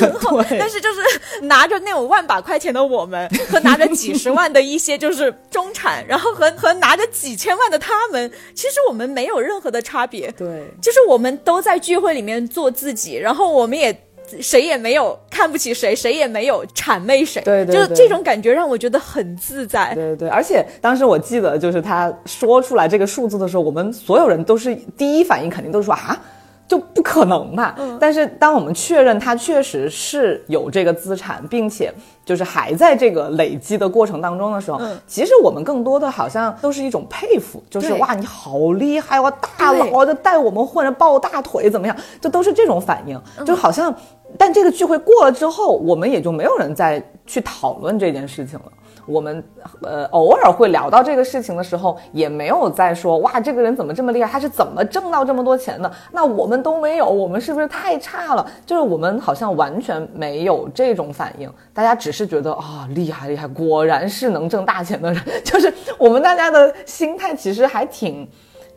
[0.00, 10.30] 然后但是就是拿着那种万把块钱的我们，和拿着几十万的一些就是中产，然后和 和拿着几千万的他们，其实我们没有任何的差别。
[10.32, 13.92] 对，就是我们都在聚会里面做自己，然后我们也
[14.40, 19.94] 谁也没有看不起谁，谁也没有谄媚谁，对对对就是这种感觉让我觉得很自在。
[19.94, 26.20] 对对对，而且当时我记得，就是他说出来这个数字的时候，我们所有人都是第一反应肯定都是说啊。
[26.66, 31.92] 就不可能嘛，但是当我们确认他确实是有这个资产，并且
[32.24, 43.94] 就是还在这个累积的过程当中的时候，其实我们更多的好像都是一种佩服，就是哇你好厉害哇，大对佬就带我们混着抱大腿怎么样，就都是这种反应，就好像，
[44.38, 48.64] 但这个聚会过了之后，我们也就没有人再去讨论这件事情了。
[49.06, 49.44] 我们
[49.82, 55.90] 呃偶尔会聊到这个事情的时候，也没有在说哇这个人怎么这么厉害，他是怎么挣到这么多钱的？
[56.12, 58.46] 那我们都没有，我们是不是太差了？
[58.64, 65.22] 就是我们好像完全没有这种反应，大家只是觉得啊厉害厉害，果然是能挣大钱的人。
[65.44, 68.28] 就是我们大家的心态其实还挺。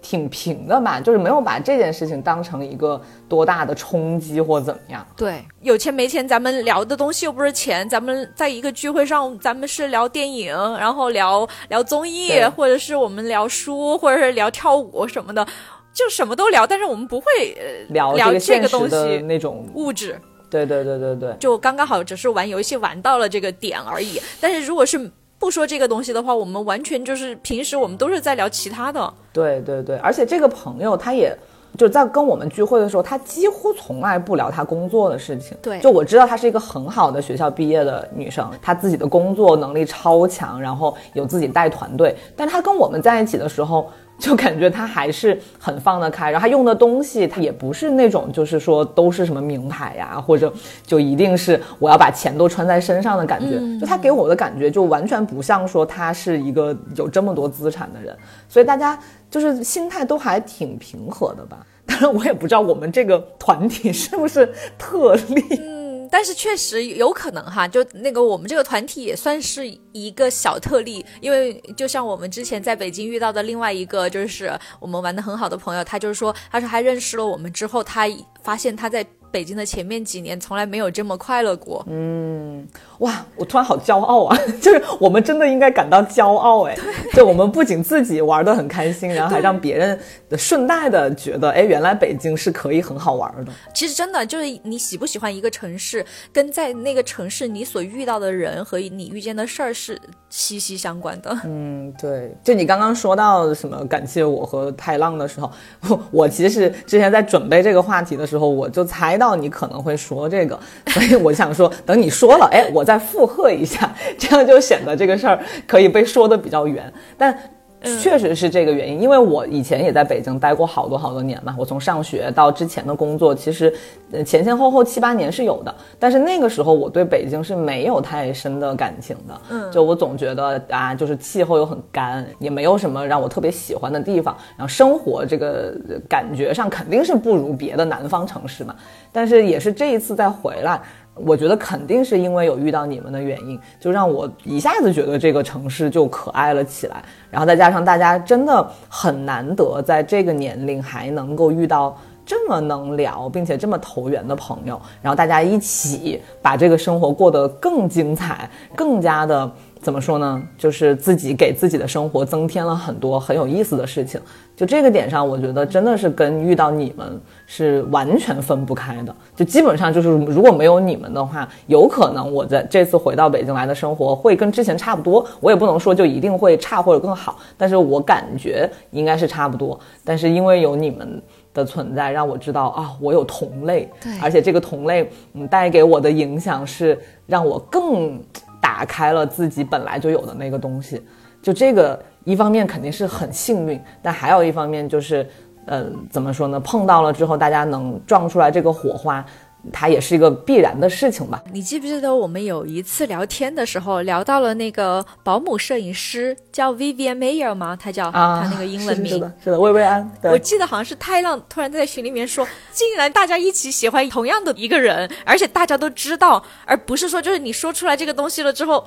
[0.10, 5.06] 挺平的吧，就是没有把这件事情当成一个多大的冲击或怎么样。
[5.18, 15.46] 对，有钱没钱，咱们聊的东西又不是钱，咱们在一个聚会上，咱们是聊电影，然后聊聊综艺，或者是我们聊书，或者是聊跳舞什么的，
[15.94, 17.26] 就什么都聊，但是我们不会
[17.60, 20.18] 呃聊聊这个东西那种，物质。
[20.50, 24.22] 对对对对对，就刚刚好只是玩游戏玩到了这个点而已。
[24.40, 29.14] 但是如果是不说这个东西的话，我们完全就是平时我们都是在聊其他的。
[29.32, 31.36] 对对对，而且这个朋友他也。
[31.78, 35.56] 就在跟我们聚会的时候，他几乎从来不聊他工作的事情。
[35.62, 42.16] 对就我知道她是一个很好的学校毕业的女生，她自己的工作能力超强，然后有自己带团队。
[42.36, 50.52] 但她跟我们在一起的时候，就感觉他还是很放得开，然后他用的东西，他也不是那种就是说都是什么名牌呀，或者
[50.86, 53.80] 就一定是我要把钱都穿在身上的感觉。
[53.80, 58.16] 就他给我的感觉，就完全不像说他是一个有这么多资产的人，
[58.50, 58.98] 所以大家
[59.30, 61.66] 就是心态都还挺平和的吧。
[61.86, 65.77] 当然，我也不知道我们这个团体是不是特例。
[66.12, 78.08] 但是确实有可能哈，就那个我们这个团体也算是一个小特例，因为就像我们之前在北京遇到的另外一个，就是我们玩的很好的朋友，他就是说，他说他认识了我们之后，他
[78.42, 81.86] 发现他在北京的前面几年从来没有这么快乐过。
[81.88, 82.68] 嗯
[83.00, 84.38] 哇，我突然好骄傲啊！
[84.62, 86.76] 就是我们真的应该感到骄傲哎，
[87.14, 90.00] 就我们不仅自己玩的很开心，然后还让别人
[90.38, 93.52] 顺带的觉得，哎，原来北京是可以很好玩的。
[93.74, 101.38] 其实真的就是你喜不喜欢一个城市，跟在那个城市你所遇到的人和你遇见的事儿是息息相关的。
[101.44, 105.52] 嗯，对，就你刚刚说到什么感谢我和太浪的时候，
[105.88, 116.92] 我我其实之前在准备这个话题的时候，我就猜到你可能会说这个， 所以我想说，等你说了，哎，我再附和一下，这样就显得这个事儿可以被说的比较圆。
[117.18, 117.38] 但
[117.84, 123.74] 确实是这个原因，因为我以前也在北京待过好多好多年嘛，我从上学到之前的工作，其实
[124.12, 138.76] 呃前前后后七八年是有的，但是那个时候我对北京是没有太深的感情的，嗯，就我总觉得啊，就是气候又很干，也没有什么让我特别喜欢的地方，然后生活这个呃感觉上肯定是不如别的南方城市嘛，
[139.12, 140.82] 但是也是这一次再回来。
[141.26, 147.04] 我觉得肯定是因为有遇到你们的原因，就让我一下子觉得这个城市就可爱了起来。
[147.32, 159.50] 然后再加上大家真的很难得在这个年龄还能够遇到这么能聊并且这么投缘的朋友，然后大家一起把这个生活过得更精彩，更加的
[159.82, 160.44] 怎么说呢？
[160.58, 164.20] 就是自己给自己的生活增添了很多很有意思的事情。
[164.58, 169.16] 就这个点上，我觉得真的是跟遇到你们是完全分不开的。
[169.36, 175.24] 就基本上就是如果没有你们的话，有可能我在这次回到北京来的生活会跟之前差不多。
[175.40, 179.80] 我也不能说就一定会差或者更好，但是我感觉应该是差不多。
[180.04, 181.22] 但是因为有你们
[181.54, 188.20] 的存在，让我知道啊，我有同类，对而且这个同类嗯带给我的影响是让我更。
[188.60, 191.02] 打开了自己本来就有的那个东西，
[191.42, 195.26] 就这个一方面肯定是很幸运，但还有一方面就是，
[195.66, 196.60] 呃，怎么说呢？
[196.60, 199.26] 碰到了之后，大家能撞出来这个火花，
[199.72, 201.42] 它也是一个必然的事情吧。
[201.54, 207.78] 你记不记得我们有一次聊天的时候聊到了那个保姆摄影师叫 Vivian Mayer 吗？
[207.82, 209.08] 他叫、啊，他那个英文名。
[209.08, 210.12] 是是的，是的，薇薇安。
[210.22, 218.86] 对我记得好像是太浪突然在群里面说，竟然大家一起喜欢同样的一个人，而且大家都知道，而不是说就是你说出来这个东西了之后，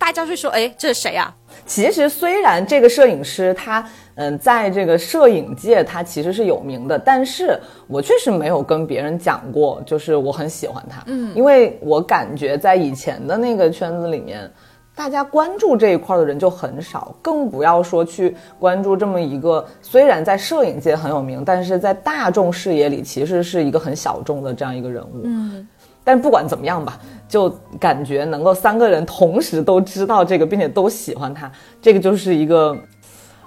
[0.00, 1.32] 大家会说，哎，这是谁呀、
[1.66, 14.50] 其实虽然这个摄影师他，嗯，在这个摄影界他其实是有名的，但是我确实没有跟别人讲过，就是我很喜欢他，嗯，因为我感觉在以前的那个圈子里面，
[14.96, 25.68] 大家关注这一块的人就很少，更不要说去关注这么一个虽然在摄影界很有名，但是在大众视野里其实是一个很小众的这样一个人物，嗯。
[26.10, 31.48] 但不管怎么样吧，就感觉能够三个人同时都知道这个，并且都喜欢他，
[31.80, 32.76] 这个就是一个，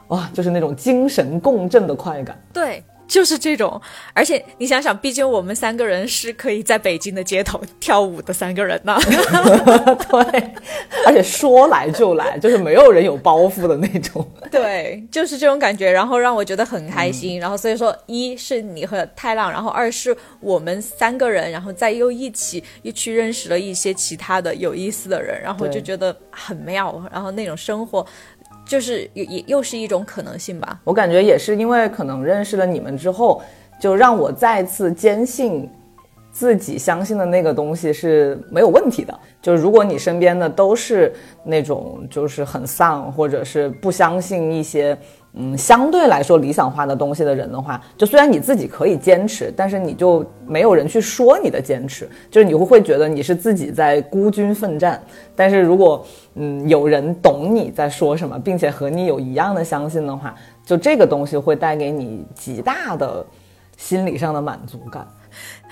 [0.07, 2.41] 哇，就是那种精神共振的快感。
[2.53, 2.81] 对，
[3.13, 3.79] 就是这种。
[4.11, 8.97] 而且你想想，毕竟我们三个人是可以在北京的街头跳舞的三个人呢。
[10.09, 10.51] 对，
[11.05, 14.27] 而且说来就来，就是没有人有包袱的那种。
[14.49, 17.39] 对，就是这种感觉，然后让我觉得很开心。
[17.39, 26.99] 然后所以说，一是你和太浪，然后二是我们三个人，然后再又一起又去认识了一些其他的有意思的人，然后就觉得很妙。
[27.11, 28.03] 然后那种生活，
[28.65, 30.79] 就是也也又是一种可能性吧。
[30.83, 33.41] 我感觉也是因为可能认识了你们之后，
[33.79, 35.69] 就让我再次坚信
[36.31, 39.19] 自己相信的那个东西是没有问题的。
[39.41, 44.97] 就如果你身边的都是那种就是很丧，或者是不相信一些
[45.35, 55.01] 嗯相对来说理想化的东西的人的话，就虽然你自己可以坚持，但是你就没有人去说你的坚持，就是你会会觉得你是自己在孤军奋战。
[55.35, 63.25] 但是如果嗯有人懂你在说什么，并且和你有一样的相信的话，就这个东西会带给你极大的
[63.75, 65.07] 心理上的满足感。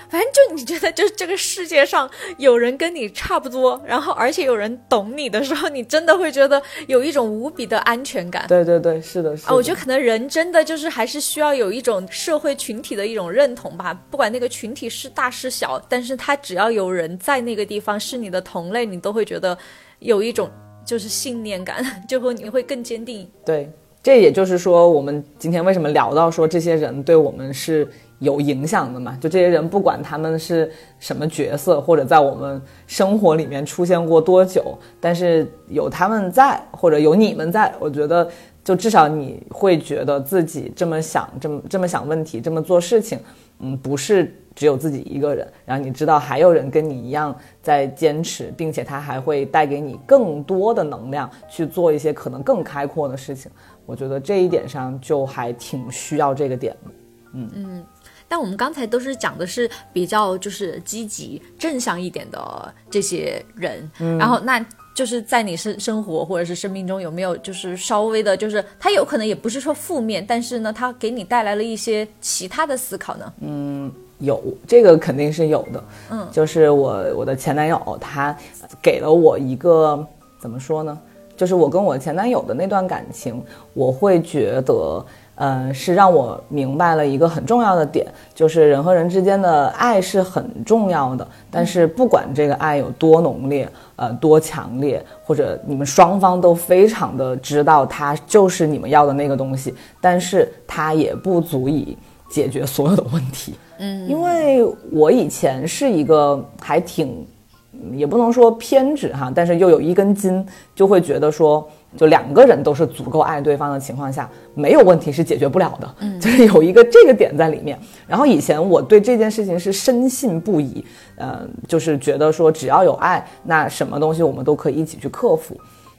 [0.08, 8.44] 反正就你觉得，就是这个世界上有人跟你差不多，然后而且有人懂你的时候，你真的会觉得有一种无比的安全感。
[8.46, 9.48] 对对对，是的，是的。
[9.48, 19.56] 啊，我觉得可能人真的就是还是需要有一种社会群体的一种认同吧，不管那个群体是大是小，但是他只要有人在那个地方是你的同类，你都会觉得
[20.00, 20.50] 有一种
[20.84, 23.26] 就是信念感， 就会你会更坚定。
[23.46, 23.70] 对，
[24.02, 27.88] 这也就是说，我们今天为什么聊到说这些人对我们是
[28.22, 29.18] 有影响的嘛？
[29.20, 38.28] 就这些人，不管他们是什么角色，或者在我们生活里面出现过多久，但是有他们在，或者有你们在，我觉得
[38.62, 43.18] 就至少你会觉得自己这么想，这么这么想问题，这么做事情，
[43.58, 53.50] 嗯，不是只有自己一个人，然后你知道还有人跟你一样在坚持，并且他还会带给你更多的能量去做一些可能更开阔的事情。
[53.84, 56.90] 我觉得这一点上就还挺需要这个点的。
[57.34, 57.84] 嗯嗯
[58.32, 64.58] 但我们刚才都是讲的是比较就是积极正向一点的这些人，然后那
[64.94, 73.30] 就是在你生生活或者是生命中有没有就是稍微的，就是他有可能也不是说负面，但是呢，他给你带来了一些其他的思考呢？
[73.42, 78.34] 嗯有这个肯定是有的，嗯，就是我我的前男友他
[78.80, 80.02] 给了我一个
[80.38, 80.98] 怎么说呢？
[81.36, 83.42] 就是我跟我前男友的那段感情，
[83.74, 85.04] 我会觉得，
[85.44, 101.98] 嗯、是让我明白了一个很重要的点，就是人和人之间的爱是很重要的，但是不管这个爱有多浓烈，呃，多强烈，或者你们双方都非常的知道它就是你们要的那个东西，但是它也不足以
[102.30, 103.54] 解决所有的问题。
[103.78, 107.26] 嗯，因为我以前是一个还挺，
[107.72, 115.94] 嗯也不能说偏执哈，但是又有一根筋，就会觉得说，就两个人都是足够爱对方的情况下，没有问题是解决不了的。
[116.00, 117.78] 嗯，就是有一个这个点在里面。
[118.06, 120.84] 然后以前我对这件事情是深信不疑，
[121.16, 125.54] 嗯、就是觉得说只要有爱，那什么东西我们都可以一起去克服。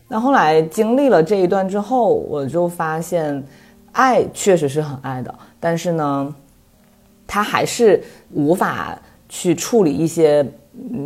[0.08, 3.44] 那后来经历了这一段之后，我就发现，
[3.92, 6.36] 爱确实是很爱的，但是呢，
[7.26, 8.98] 他还是无法
[9.30, 10.54] 去处理一些嗯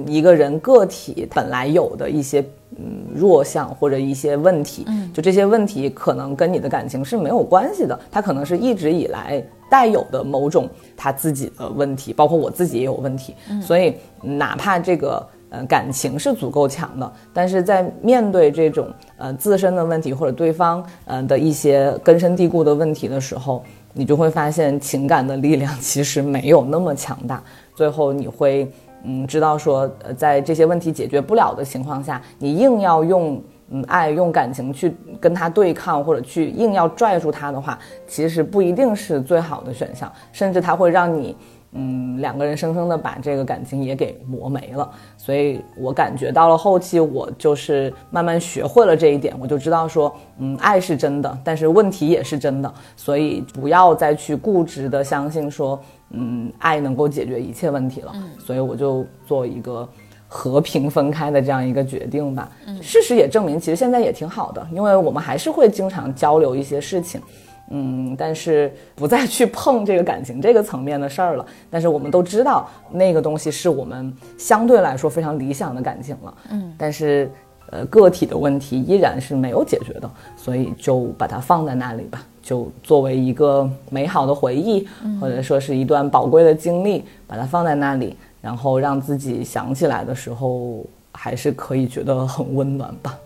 [0.05, 2.41] 一个人个体本来有的一些
[2.77, 15.25] 嗯弱项或者一些问题，嗯，就这些问题可能跟你的感情是没有关系的，他可能是一直以来带有的某种他自己的问题，包括我自己也有问题，所以哪怕这个。
[15.49, 18.85] 呃，感情是足够强的，但是在面对这种
[19.17, 23.63] 呃自身的问题或者对方呃的一些根深蒂固的问题的时候，
[23.93, 27.41] 你就会发现情感的力量其实没有那么强大。
[27.73, 28.69] 最后你会
[29.07, 41.35] 嗯知道说，呃，在这些问题解决不了的情况下，你硬要用嗯爱用感情去跟他对抗，或者去硬要拽住他的话，其实不一定是最好的选项，甚至它会让你。
[41.73, 55.77] 嗯，两个人生生的把这个感情也给磨没了，所以我感觉到了后期，我就是慢慢学会了这一点，我就知道说，嗯，爱是真的，但是问题也是真的，所以不要再去固执的相信说，
[56.11, 58.13] 嗯，爱能够解决一切问题了。
[58.39, 59.87] 所以我就做一个
[60.27, 62.49] 和平分开的这样一个决定吧。
[62.81, 67.21] 事实也证明，其实现在也挺好的，因为我们还是会经常交流一些事情。
[67.69, 71.45] 嗯，但是不再去碰这个感情这个层面的事儿了。
[71.69, 76.33] 但是我们都知道，那个东西是我们相对来说非常理想的感情了。
[76.51, 77.29] 嗯，但是
[77.69, 84.87] 呃，个体的问题依然是没有解决的，所以就把它放在那里吧，就作为一个美好的回忆，
[85.19, 93.19] 或者说是一段宝贵的经历，把它放在那里，然后让自己想起来的时候，还是可以觉得很温暖吧。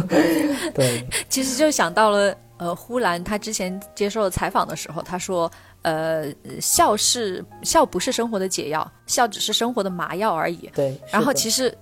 [0.74, 2.36] 对，其实就想到了。
[2.58, 5.50] 呃，呼兰他之前接受采访的时候，他说
[5.82, 6.26] ：“呃，
[6.60, 10.96] 笑是笑不是生活的解药，笑只是生活的麻药而已。”对。
[11.10, 11.76] 然后其实，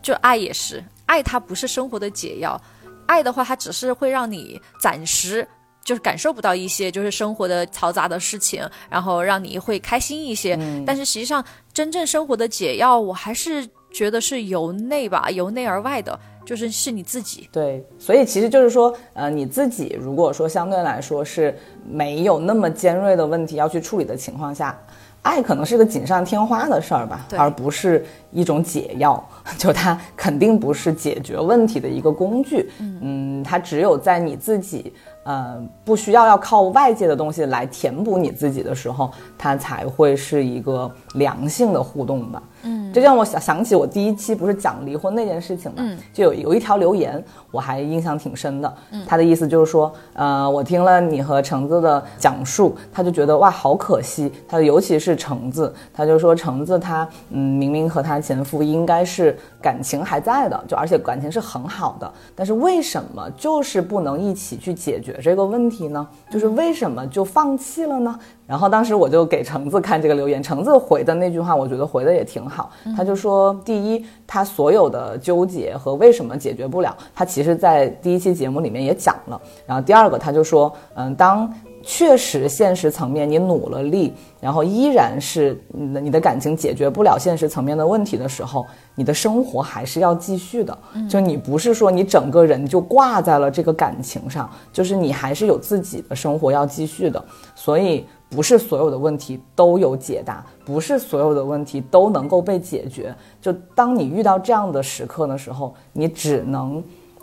[0.00, 2.58] 就爱也是，爱它不是生活的解药，
[3.04, 5.46] 爱的话，它只是会让你暂时
[5.84, 10.54] 就是感受不到一些就是生活的嘈杂的事情，然后让你会开心一些。
[10.60, 10.84] 嗯。
[10.84, 16.18] 但是实际上，真正生活的解药，我还是觉得是由内吧，由内而外的。
[16.44, 21.56] 就是是你自己，对，所以其实就是说，呃，你自己如果说相对来说是
[21.88, 24.76] 没有那么尖锐的问题要去处理的情况下，
[25.22, 29.24] 爱可能是个锦上添花的事儿吧，而不是一种解药，
[29.56, 34.92] 就它肯定不是解决问题的一个工具，嗯，它只有在你自己。
[35.24, 42.42] 呃，不需要要靠外界的东西来填补你自己的时候，它才会是一个良性的互动吧。
[42.62, 48.74] 嗯，这让我想想起我第一期不是讲离婚那件事情嘛，嗯，就有有一条留言我还印象挺深的。
[48.90, 54.32] 嗯，他的意思就是说，呃，我听了你和橙子的讲述，他就觉得哇，好可惜。
[54.48, 65.18] 他尤其是橙子，他就说橙子他嗯，明明和他前夫应该是感情还在的，就而且感情是很好的，但是为什么就是不能一起去解决？
[65.22, 68.18] 这个问题呢，就是为什么就放弃了呢？
[68.52, 72.70] 然后当时我就给橙子看这个留言，橙子回的那句话，我觉得回的也挺好。
[72.94, 79.40] 他就说，第一，他所有的纠结和为什么解决不了，他其实在第一期节目里面也讲了。
[79.64, 81.50] 然后第二个，他就说，嗯，当。
[81.84, 90.78] 确实，现实层面你努了力，然后依然是你的你的感情解决不了现实层面的问题的时候，你的生活还是要继续的。
[91.10, 97.20] 就你不是说你整个人就挂在了这个感情上，就是你还是有自己的生活要继续的。
[97.56, 103.14] 所以不是所有的问题都有解答，不是所有的问题都能够被解决。
[103.40, 106.82] 就当你遇到这样的时刻的时候，你只能。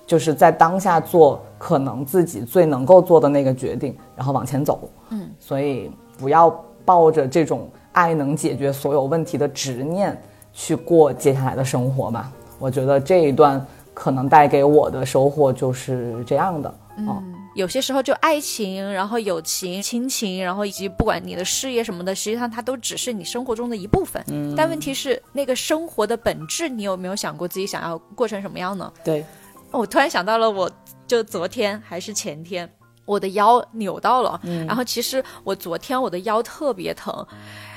[0.09, 4.89] 就是在当下做可能自己最能够做的那个决定，然后往前走。
[5.11, 6.49] 嗯，所以不要
[6.83, 10.19] 抱着这种爱能解决所有问题的执念
[10.51, 12.31] 去过接下来的生活吧。
[12.57, 16.73] 我觉得这一段可能带给我的收获就是这样的。
[16.97, 17.23] 嗯，
[17.55, 24.23] 有些时候就爱情，然后友情、亲情，然后以及不管你的事业什么的，实际上它都只是你生活中的一部分。
[24.27, 28.91] 嗯，但问题是那个生活的本质，你有没有想过自己想要过成什么样呢？
[29.03, 29.25] 对。
[29.71, 30.71] 我突然想到了，我
[31.05, 32.67] 就昨天还是前天，
[33.05, 34.39] 我的腰扭到了。
[34.43, 37.25] 嗯，然后其实我昨天我的腰特别疼，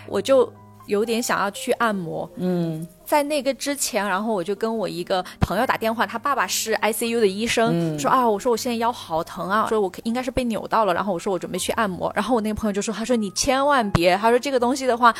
[0.09, 0.51] 我就
[0.87, 2.29] 有点想要去按摩。
[2.37, 15.15] 嗯，在那个之前，然后我就跟我一个朋友打电话，他爸爸是 ICU 的医生，说啊，我说我现在腰好疼啊，说我应该是被扭到了，然后我说我准备去按摩，然后我那个朋友就说，他说你千万别，他说这个东西的话。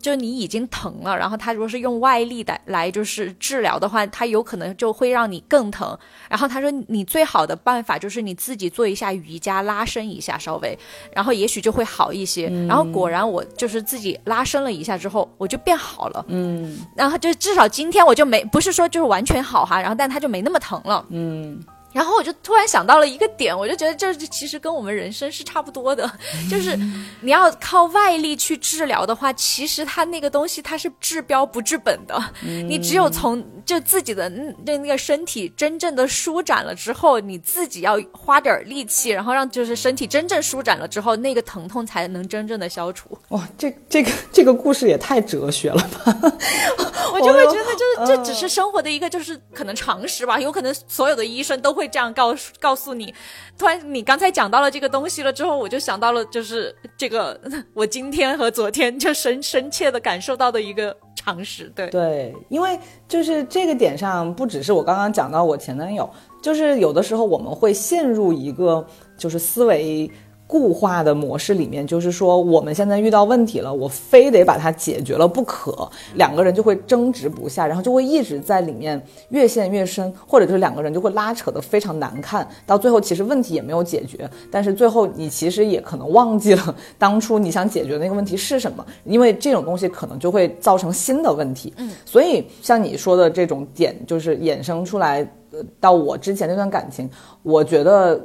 [0.00, 5.96] 就你已经疼了，然后他如果是用外力的来就是治疗的话，他有可能就会让你更疼。
[6.28, 10.78] 然后他说你最好的办法就是你自己做一下瑜伽拉伸一下，稍微，
[11.14, 12.48] 然后也许就会好一些。
[12.66, 16.24] 然后果然我就是自己拉伸了一下之后，我就变好了。
[16.28, 21.04] 嗯，然后就至少今天我就没不是说就是完全好哈，然后但他就没那么疼了。
[21.10, 21.62] 嗯。
[21.92, 26.10] 然后我就突然想到了一个点，我就觉得这其实跟我们人生是差不多的，
[26.50, 26.78] 就是
[27.20, 32.22] 你要靠外力去治疗的话，其实它那个东西它是治标不治本的。
[32.42, 43.18] 你只有从就自己的那那个身体真正的舒展了之后，你自己要花点力气，然后让就是身体真正舒展了之后，那个疼痛才能真正的消除。
[43.28, 46.16] 哇，这这个这个故事也太哲学了吧！
[47.12, 53.14] 我就会觉得，就是 这只是生活的一个就是可能常识吧，有可能所有的医生都会会这样告诉告诉你。
[53.56, 57.40] 突然，你刚才讲到了这个东西了之后，我就想到了，就是这个
[57.72, 61.72] 我今天和昨天就深深切的感受到的一个常识。
[61.74, 62.78] 对对，因为
[63.08, 66.08] 就是这个点上，不只是我刚刚讲到我前男友，
[66.42, 70.10] 就是有的时候我们会陷入一个就是思维。
[70.50, 91.72] 固化的模式里面，就是说我们现在遇到问题了，我非得把它解决了不可，两个人就会争执不下，然后就会一直在里面越陷越深，或者就是两个人就会拉扯得非常难看，到最后其实问题也没有解决，但是最后你其实也可能忘记了当初你想解决那个问题是什么，因为这种东西可能就会造成新的问题。
[91.76, 95.20] 嗯，所以像你说的这种点，就是衍生出来，
[95.52, 97.08] 呃，到我之前那段感情，
[97.44, 98.20] 我觉得。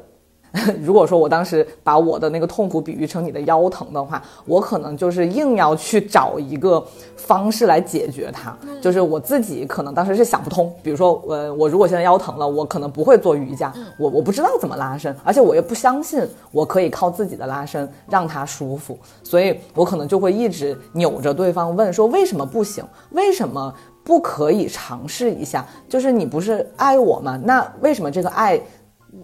[0.81, 6.83] 如果说我当时把我的那个痛苦比喻成你的腰疼的话，我可能就是硬要去找一个
[7.15, 8.57] 方式来解决它。
[8.81, 22.83] 就是我自己可能当时是想不通，比如说，呃，我如果现在腰疼了，我可能不会做瑜伽，我我不知道怎么拉伸，而且我也不相信我可以靠自己的拉伸让它舒服，所以我可能就会一直扭着对方问说为什么不行？
[23.11, 25.65] 为什么不可以尝试一下？
[25.89, 27.39] 就是你不是爱我吗？
[27.43, 28.61] 那为什么这个爱？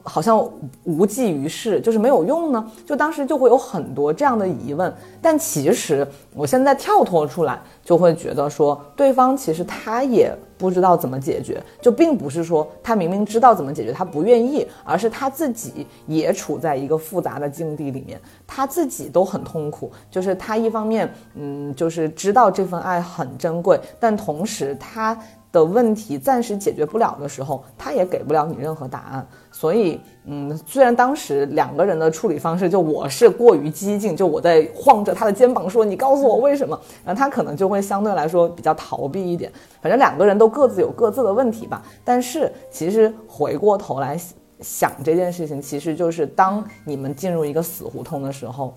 [0.03, 0.43] 好像
[0.83, 2.71] 无济于事，就是没有用呢。
[2.85, 19.91] 就当时就会有很多这样的疑问，但其实我现在跳脱出来，就会觉得说，对方其实他也不知道怎么解决，就并不是说他明明知道怎么解决，他不愿意，而是他自己也处在一个复杂的境地里面，他自己都很痛苦。
[20.09, 25.17] 就是他一方面，嗯，就是知道这份爱很珍贵，但同时他。
[25.51, 29.27] 的问题暂时解决不了的时候，他也给不了你任何答案。
[29.51, 39.51] 所以，嗯，虽然当时两个人的处理方式，就我是过于激进，就我在晃着他的肩膀说：“你告诉我为什么？”然后他可能就会相对来说比较逃避一点。
[39.81, 41.83] 反正两个人都各自有各自的问题吧。
[42.05, 44.17] 但是，其实回过头来
[44.61, 48.73] 想这件事情，其实就是当你们进入一个死胡同的时候。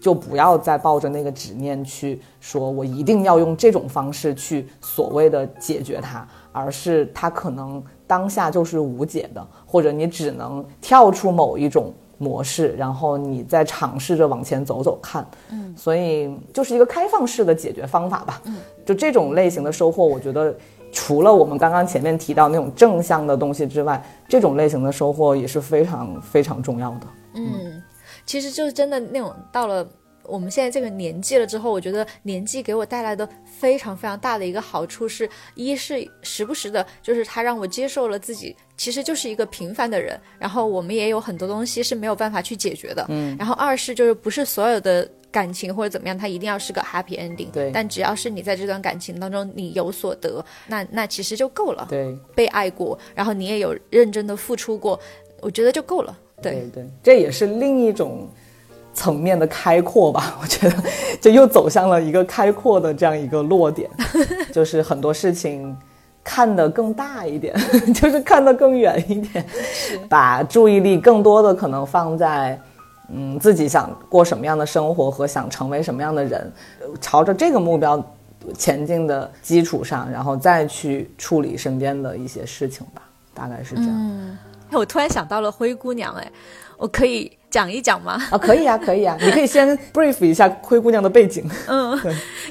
[0.00, 15.26] 就不要再抱着那个执念去说，我一定要用这种方式去所谓的解决它，而是它可能当下就是无解的，或者你只能跳出某一种模式，然后你再尝试着往前走走看。
[15.50, 18.40] 嗯，所以就是一个开放式的解决方法吧。
[18.44, 20.54] 嗯，就这种类型的收获，我觉得
[20.92, 27.06] 除了我们刚刚前面提到那种正向的东西之外，这种类型的收获也是非常非常重要的。
[27.34, 27.82] 嗯。
[28.28, 29.88] 其实就是真的那种到了
[30.22, 55.00] 我们现在这个年纪了之后，我觉得年纪给我带来的非常非常大的一个好处是，一是时不时的，就是他让我接受了自己其实就是一个平凡的人，然后我们也有很多东西是没有办法去解决的，嗯，然后二是就是不是所有的感情或者怎么样，它一定要是个 happy ending，对，但只要是你在这段感情当中你有所得，那那其实就够了，对，被爱过，然后你也有认真的付出过，
[55.40, 58.28] 我觉得就够了，对对，这也是另一种。
[58.94, 60.76] 层面的开阔吧，我觉得
[61.20, 63.88] 就又走向了一个开阔的这样一个落点，
[64.52, 65.76] 就是很多事情
[66.24, 67.54] 看得更大一点，
[67.94, 69.44] 就是看得更远一点，
[70.08, 72.60] 把注意力更多的可能放在
[73.08, 76.52] 嗯自己想过什么样的生活和想成为什么样的人，
[77.00, 78.04] 朝着这个目标
[78.56, 83.90] 前进的基础上，然后再去处理身边的一些事情吧，大概是这样。
[83.92, 84.38] 嗯，
[84.72, 86.32] 我突然想到了灰姑娘，哎，
[86.78, 87.30] 我可以。
[87.50, 88.22] 讲一讲吗？
[88.30, 91.48] 啊，可以啊，可以啊，你可以先 brief 一下灰姑娘的背景。
[91.66, 91.98] 嗯，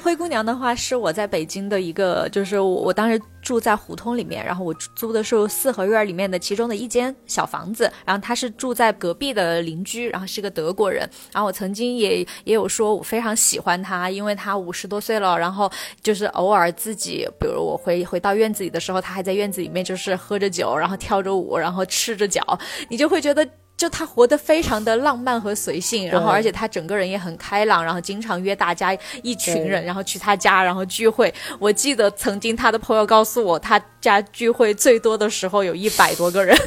[0.02, 15.70] 灰姑娘的话是我在北京的一个，就是我我当时住在胡同里面，然后我租的是四合院里面的其中的一间小房子，然后他是住在隔壁的邻居，然后是个德国人，然后我曾经也也有说我非常喜欢他，因为他五十多岁了，然后
[16.02, 22.42] 就是偶尔自己，比如我回回到院子里的时候，他还在院子里面就是喝着酒，然后跳着舞，然后赤着脚，
[22.88, 23.48] 你就会觉得。
[23.78, 31.32] 就他活得非常的浪漫和随性，然后而且他整个人也很开朗，然后经常约大家一群人，然后去他家，然后聚会。
[31.60, 36.58] 我记得曾经他的朋友告诉我，他家聚会最多的时候有一百多个人。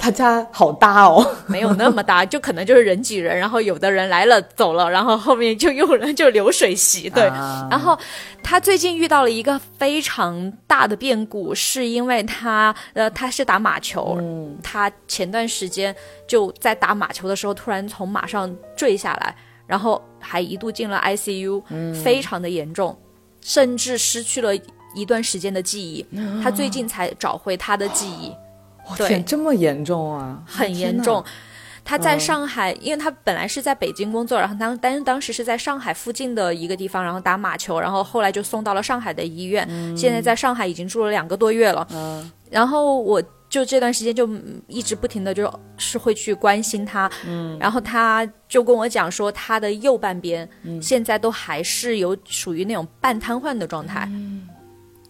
[0.00, 7.24] 他家好大哦， 没有那么大，就可能就是人挤人，然后有的人来了走了，然后后面就有人就流水席，对。
[7.24, 7.96] 啊然后
[8.42, 15.94] 他最近遇到了一个非常大的变故，是因为他呃他是打马球，嗯他前段时间
[16.26, 19.36] 就在打马球的时候突然从马上坠下来，
[19.66, 21.62] 然后还一度进了 ICU，、
[22.02, 22.96] 非嗯常的严重，
[23.42, 24.52] 甚至失去了
[24.94, 26.04] 一段时间的记忆。
[26.42, 28.32] 他最近才找回他的记忆。
[28.96, 31.24] 天，这么严重啊，很严重。
[31.82, 39.66] 他在上海，因为他本来是在北京工作，然后当但是当时是在上海附近的一个地方，然后打马球，然后后来就送到了上海的医院，
[39.96, 41.86] 现在在上海已经住了两个多月了。
[41.92, 50.48] 嗯然后我就这段时间就嗯一直不停的就是会去关心他，嗯，然后他就跟我讲说，他的右半边
[50.82, 54.08] 现在都还是有属于那种半瘫痪的状态。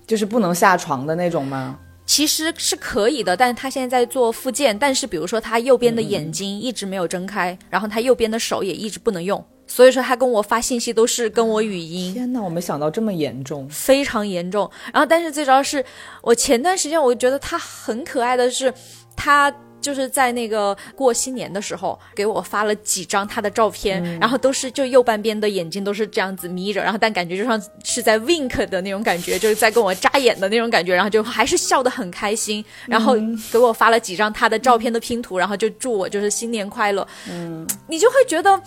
[0.06, 1.78] 就是不能下床的那种吗？
[2.10, 12.12] 其实是可以的，但是他现在在做复健，但是比如说他右边的眼睛一直没有睁开，然后他右边的手也一直不能用，所以说他跟我发信息都是跟我语音。
[12.12, 13.68] 天哪，我没想到这么严重。
[13.68, 15.84] 非常严重，然后但是最主要是
[16.20, 18.74] 我前段时间我觉得他很可爱的是，
[19.14, 33.16] 他就是在那个过新年的时候给我发了几张他的照片，然后都是就右半边的眼睛都是这样子眯着，然后但感觉就像是在 wink 的那种感觉，就是在跟我眨眼的那种感觉，然后就还是笑得很开心，然后
[33.50, 38.60] 给我发了几张他的照片的拼图，然后就祝我就是新年快乐，嗯，你就会觉得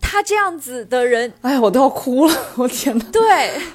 [0.00, 3.04] 他这样子的人，哎，我都要哭了，我天哪！
[3.10, 3.22] 对。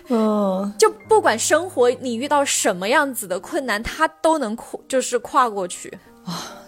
[0.08, 5.92] 嗯，就不管生活你遇到什么样子的困难，他都能跨，就是跨过去。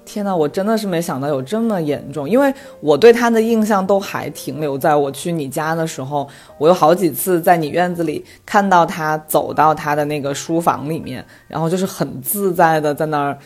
[0.06, 6.28] 天哪，我真的是没想到有这么严重，因为我对他的印象都还停留在我去你家的时候，
[6.58, 13.38] 我有好几次在你院子里看到他走到他的那个书房里面，然后就是很自在的在那儿，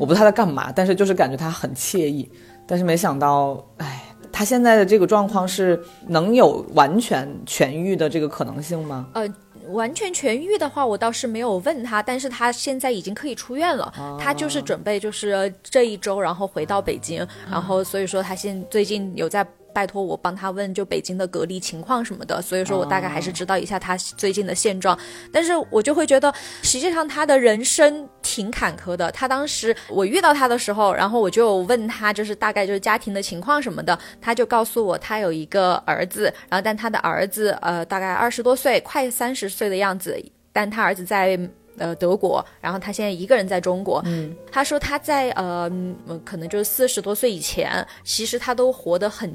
[0.00, 2.28] 我不知道他在干嘛，但是就是感觉他很惬意，
[2.66, 4.02] 但是没想到，哎。
[4.34, 5.78] 他现在的这个状况是
[6.08, 9.06] 能有完全痊愈的这个可能性吗？
[9.12, 9.28] 呃，
[9.72, 13.92] 完全痊愈的话，我倒是没有问他，但是他现在已经可以出院了。
[14.20, 19.46] 他就是准备就是这一周，然后回到北京，然后所以说他现最近有在。
[19.72, 24.98] 拜托我帮他问就北京的隔离情况什么的，所以说我大概还是知道一下他最近的现状，
[25.32, 29.10] 但是我就会觉得实际上他的人生挺坎坷的。
[29.12, 40.16] 他当时我遇到他的时候，然后我就问他就是大概就是家庭的情况什么的，他就告诉我他有一个儿子，然后但他的儿子呃大概二十多岁，快三十岁的样子，
[40.52, 41.38] 但他儿子在。
[41.78, 44.02] 呃，德国，然后他现在一个人在中国。
[44.04, 49.32] 嗯，他说他在呃，嗯可能就是四十多岁以前，其实他都活得很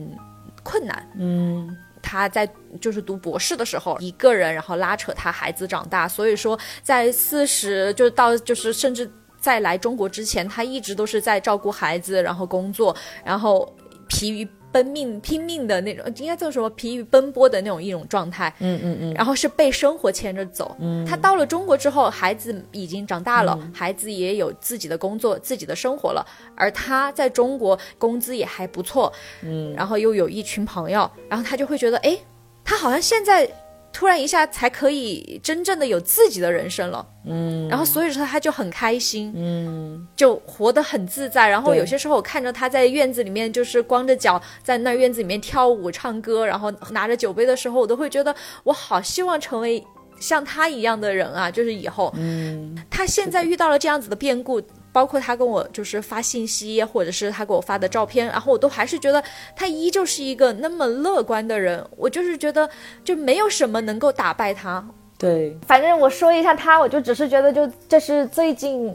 [0.64, 1.10] 困难。
[1.18, 2.48] 嗯，他在
[2.80, 6.08] 就是读博士的时候，一个人，然后拉扯他孩子长大。
[6.08, 9.10] 所以说，在四十就到就是甚至
[9.40, 13.74] 在来中国之前，他一直都是在照顾孩子，然后工作，然后
[14.08, 14.48] 疲于。
[14.72, 16.70] 奔命拼命的那种，应该叫什么？
[16.72, 18.54] 疲于奔波的那种一种状态。
[18.60, 19.14] 嗯嗯嗯。
[19.14, 20.76] 然后是被生活牵着走。
[20.80, 21.06] 嗯。
[21.06, 29.12] 他到了中国之后，孩子已经长大了，孩子也有自己的工作、自己的生活了，而他在中国工资也还不错。
[29.42, 29.74] 嗯。
[29.74, 32.18] 然后又有一群朋友，然后他就会觉得，哎，
[32.64, 33.50] 他好像现在
[33.98, 37.04] 突然一下才可以真正的有自己的人生了。
[37.26, 37.68] 嗯。
[37.68, 39.34] 然后所以说他就很开心。
[39.36, 40.08] 嗯。
[40.16, 41.50] 就活得很自在。
[41.50, 49.84] 然后有些时候我看着他在院子里面，就是光着脚在那院子里面跳舞、唱歌，然后拿着酒杯的时候，我都会觉得我好希望成为
[50.20, 51.50] 像他一样的人啊！
[51.50, 54.62] 就是以后，嗯，他现在遇到了这样子的变故。
[54.98, 59.24] 包括他跟我就是发信息，或者是他给我发的照片，然后我都还是觉得
[59.56, 61.86] 他依旧是一个那么乐观的人。
[61.96, 62.68] 我就是觉得
[63.04, 64.84] 就没有什么能够打败他。
[65.20, 68.92] 对，反正我说一下他，我就只是觉得就这是最近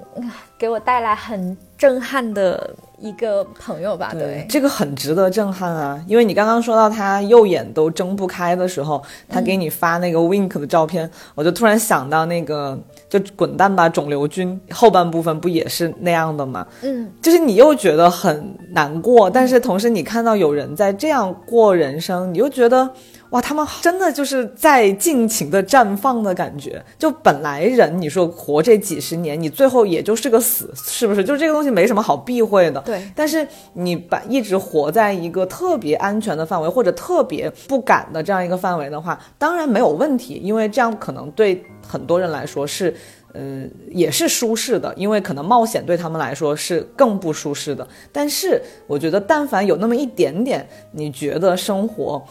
[0.58, 4.10] 给我带来很震撼的一个朋友吧。
[4.12, 6.02] 对，这个很值得震撼啊！
[6.06, 12.78] 因为你刚刚说到他右眼都睁不开的时候，他给你发那个 wink 的照片，我就突然想到那个
[13.10, 16.66] 就滚蛋吧肿瘤君后半部分不也是那样的吗？
[16.82, 22.88] 嗯，就是你又觉得很难过，但是同时你看到有人在这样过人生，你又觉得。
[23.32, 26.82] 哇，他们真的就是在尽情的绽放的感觉。
[26.98, 31.24] 就本来人，你说活这几十年，你最后也就是个死，是不是？
[31.24, 32.80] 就这个东西没什么好避讳的。
[32.82, 33.02] 对。
[33.16, 42.94] 但是你把一直活在一个特别安全的范围，或者特别不敢的这样一个范围的话，当然没有问题，因为这样可能对很多人来说是，
[43.32, 47.88] 嗯，也是舒适的，因为可能冒险对他们来说是更不舒适的。
[48.12, 52.22] 但是我觉得，但凡有那么一点点，你觉得生活。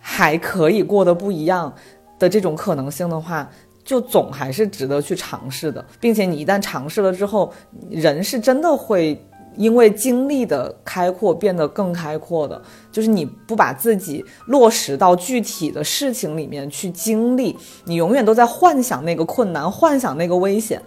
[0.00, 1.72] 还可以过得不一样
[2.18, 3.48] 的这种可能性的话，
[3.84, 7.52] 就总还是值得去尝试的，并且你一旦尝试了之后，
[7.90, 9.22] 人是真的会
[9.56, 12.60] 因为经历的开阔变得更开阔的，
[12.92, 20.80] 就是你不把自己落实到具体的事情里面去经历，你永远都在幻想那个困难，幻想那个危险。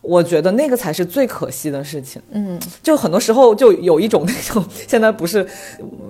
[0.00, 2.20] 我觉得那个才是最可惜的事情。
[2.30, 5.46] 嗯，就很多时候就有一种那种， 现在不是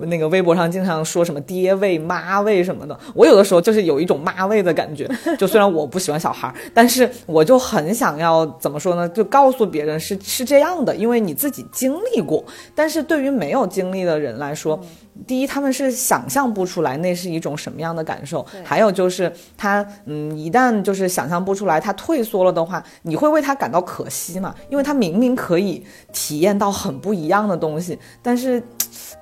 [0.01, 2.97] 那个微博上经常说什么爹味、妈味什么的。
[3.13, 5.09] 我有的时候就是有一种妈味的感觉。
[5.37, 9.07] 就虽然我不喜欢小孩，但是我就很想要怎么说呢？
[9.09, 12.43] 就告诉别人是是这样的，因为你自己经历过。
[12.75, 14.79] 但是对于没有经历的人来说，
[15.27, 24.53] 第一，他们是想象不出来那是一种什么样的感受；还有就是他，嗯，一旦就是想象不出来，他退缩了的话，你会为他感到可惜嘛？
[24.69, 28.61] 因为他明明可以体验到很不一样的东西，但是，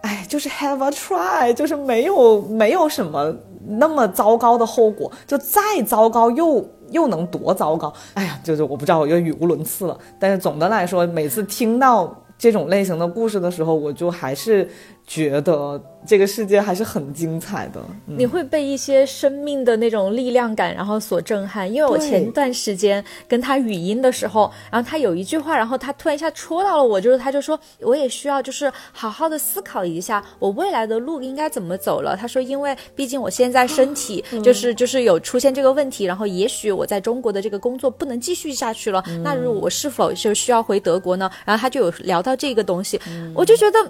[0.01, 3.34] 哎，就是 have a try，就是没有没有什么
[3.66, 7.93] 那么糟糕的后果，就再糟糕又又能多糟糕？
[8.14, 9.97] 哎呀，就是我不知道，我又语无伦次了。
[10.20, 14.70] 但是总的来说，每次听到这种类型的故事的时候，我就还是。
[15.08, 17.82] 觉得这个世界还是很精彩的。
[18.05, 21.72] 你会被一些生命的那种力量感，然后所震撼。
[21.72, 32.18] 因为我前段时间跟他语音的时候，然后他有一句话，然后他突然一下戳到了我，就是他就说，我也需要就是好好的思考一下，我未来的路应该怎么走了。
[32.18, 41.32] 他说，因为毕竟我现在身体就是就是有出现这个问题，然后也许我在中国的这个工作不能继续下去了，那如果我是否就需要回德国呢？
[41.45, 42.99] 然后他就有聊到这个东西，
[43.34, 43.89] 我就觉得。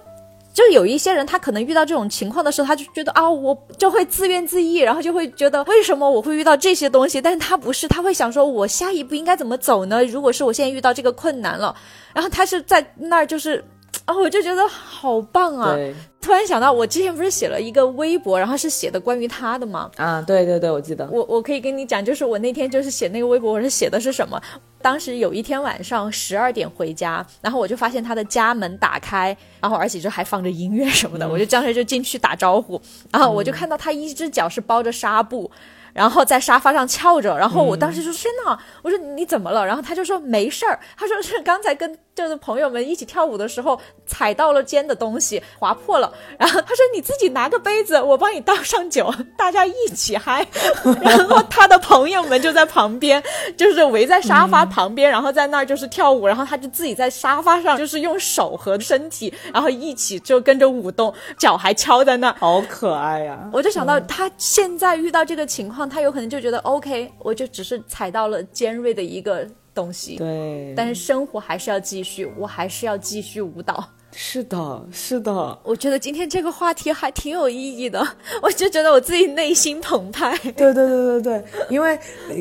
[0.58, 7.22] 就有一些人，他可能遇到这种情况的时候，他就觉得啊，我就会自怨自艾，然后就会觉得为什么我会遇到这些东西？
[7.22, 10.04] 但是他不是，他会想说，我下一步应该怎么走呢？
[10.06, 11.76] 如果是我现在遇到这个困难了，
[12.12, 13.64] 然后他是在那儿，就是
[14.08, 15.76] 啊，我就觉得好棒啊！
[16.22, 19.92] 突然想到，我之前不是写了一个微博，然后是写的关于他的嘛？
[19.98, 21.06] 啊，对对对，我记得。
[21.12, 24.42] 我我可以跟你讲，就是我那天就是写那个微博，我是写的是什么？
[24.82, 32.82] 当时有一天晚上十二点回家，然后我就发现他的家门打开，然后而且就还放着音乐什么的，我就当时就进去打招呼，
[33.12, 35.52] 然后我就看到他一只脚是包着纱布。
[35.94, 50.46] 然后在沙发上翘着，然后我当时就说：“天哪！”我说：“你怎么了？”然后他就说：“没事儿。”他说：“是刚才跟就是朋友们一起跳舞的时候踩到了尖的东西划破了。”然后他说：“你自己拿个杯子，我帮你倒上酒， 大家一起嗨。
[51.02, 53.22] ”然后他的朋友们就在旁边，
[53.56, 56.26] 就是围在沙发旁边，然后在那儿就是跳舞。
[56.26, 63.48] 然后他就自己在沙发上，就是用手和身体，然后一起就跟着舞动，脚还敲在那儿，好可爱呀！
[63.54, 65.88] 我就想到他现在遇到这个情况。
[65.88, 69.48] 他有可能就觉得 OK，我就只是踩到了尖锐的一个
[69.78, 73.88] 东西，对，但是生活还是要继续，我还是要继续舞蹈。
[74.20, 75.32] 是的，是的，
[75.64, 78.04] 我觉得今天这个话题还挺有意义的，
[78.42, 80.36] 我就觉得我自己内心澎湃。
[80.40, 81.98] 对对对对对，因为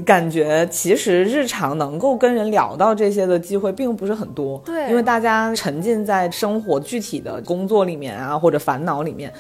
[0.07, 4.59] 感觉其实日常能够跟人聊到这些的机会并不是很多。
[4.65, 9.31] 对，因为大家沉浸在生活具体的工作里面啊，或者烦恼里面，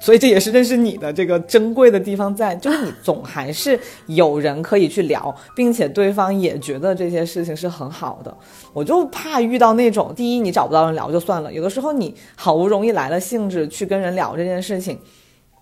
[0.00, 8.36] 所以这也是认识你的这个珍贵的地方在，就是你总还是有人可以去聊，并且对方也觉得这些事情是很好的。
[8.74, 14.98] 我就怕遇到那种，第一你找不到人聊就算了，有的时候你好不容易来了兴致去跟人聊这件事情，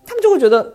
[0.03, 0.73] 他们就会觉得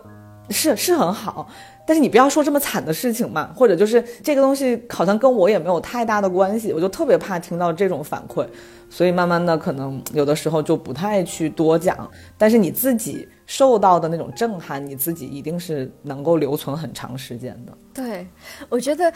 [0.49, 1.47] 是是很好，
[1.85, 8.47] 但是你不要说这么惨的事情嘛，或者就是这个东西好像跟我也没有太大的关系，我就特别怕听到这种反馈，
[8.89, 17.77] 所以慢慢的可能有的时候就不太去多讲，但是你自己受到的那种震撼，你自己一定是能够留存很长时间的。
[17.93, 18.25] 对，
[18.69, 19.11] 我觉得。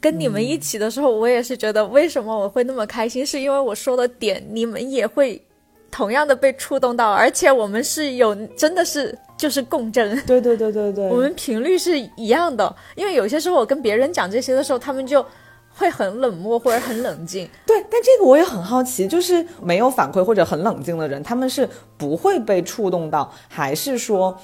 [0.00, 5.40] 跟你们一起的时候，我也是觉得为什么我会那么开心，是因为我说的点，你们也会
[5.90, 12.74] 同样的被触动到，而且我们是有真的是就是共振， 对对对对对，我们频率是一样的。
[12.94, 15.24] 因为有些时候我跟别人讲这些的时候，他们就
[15.74, 17.48] 会很冷漠或者很冷静。
[17.66, 24.38] 对，但这个我也很好奇，就是没有反馈或者很冷静的人，他们是不会被触动到，还是说？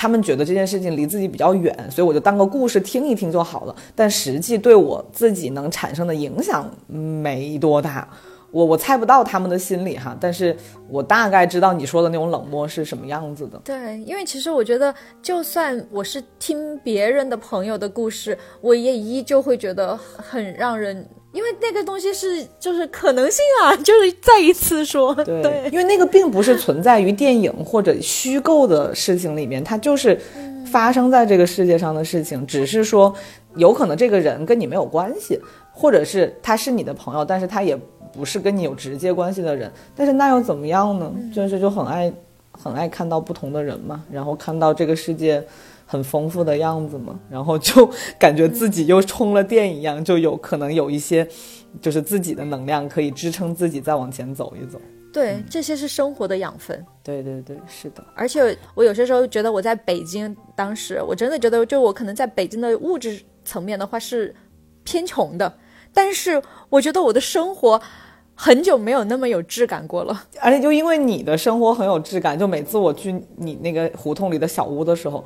[0.00, 3.76] 他们觉得这件事情离自己比较远，所以我就当个故事听一听就好了。
[3.94, 8.08] 但实际对我自己能产生的影响没多大，
[8.50, 10.56] 我我猜不到他们的心理哈，但是
[10.88, 13.60] 我大概知道你说的那种冷漠是什么样子的。
[13.64, 21.08] 对，因为其实我觉得，就算我是听别人的朋友的故事，我也依旧会觉得很让人。
[21.32, 30.20] 因为那个东西是就是可能性啊， 就是再一次说，对，因为那个并不是存在于电影或者虚构的事情里面，它就是
[30.66, 33.14] 发生在这个世界上的事情，只是说
[33.54, 35.40] 有可能这个人跟你没有关系，
[35.72, 37.78] 或者是他是你的朋友，但是他也
[38.12, 41.12] 不是跟你有直接关系的人，但是那又怎么样呢？
[41.34, 42.12] 就是就很爱
[42.52, 45.44] 很爱看到不同的人嘛，然后看到这个世界。
[45.90, 51.26] 很丰富的样子嘛，然后就感觉自己又充了电一样，就有可能有一些，
[51.82, 54.80] 就是自己的能量可以支撑自己再往前走一走。
[55.12, 56.86] 对，这些是生活的养分。
[57.02, 58.04] 对对对，是的。
[58.14, 64.32] 而且我有些时候觉得我在北京，当时我真的觉得，就我可能在北京的物质层面的话是
[64.84, 65.52] 偏穷的，
[65.92, 67.80] 但是我觉得我的生活
[68.34, 70.24] 很久没有那么有质感过了。
[70.40, 75.24] 而且就因为你的生活很有质感，就每次我去你那个胡同里的小屋的时候，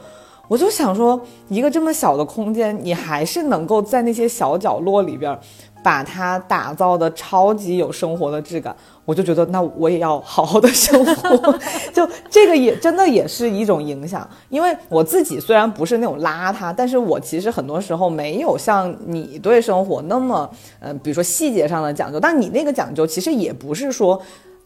[0.49, 5.38] 我就想说，一个这么小的空间，你还是能够在那些小角落里边。
[5.82, 8.74] 把它打造的超级有生活的质感，
[9.05, 11.59] 我就觉得那我也要好好的生活，
[11.92, 14.26] 就这个也真的也是一种影响。
[14.49, 22.18] 因为我自己虽然不是那种邋遢，但是我其实很多时候没有像你对生活那么，嗯，比如说细节上的讲究。
[22.18, 24.18] 但你那个讲究其实也不是说。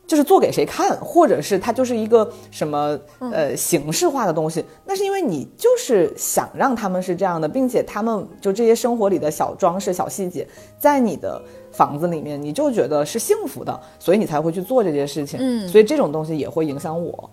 [0.09, 10.49] 就是做给谁看，或者是它就是一个什么呃形式化的东西，那是因为你就是想让他们是这样的，并且他们就这些生活里的小装饰、小细节，
[10.79, 11.41] 在你的
[11.71, 15.39] 房子里面，你就觉得是幸福的，所以你才会去做这些事情。
[15.41, 17.31] 嗯，所以这种东西也会影响我。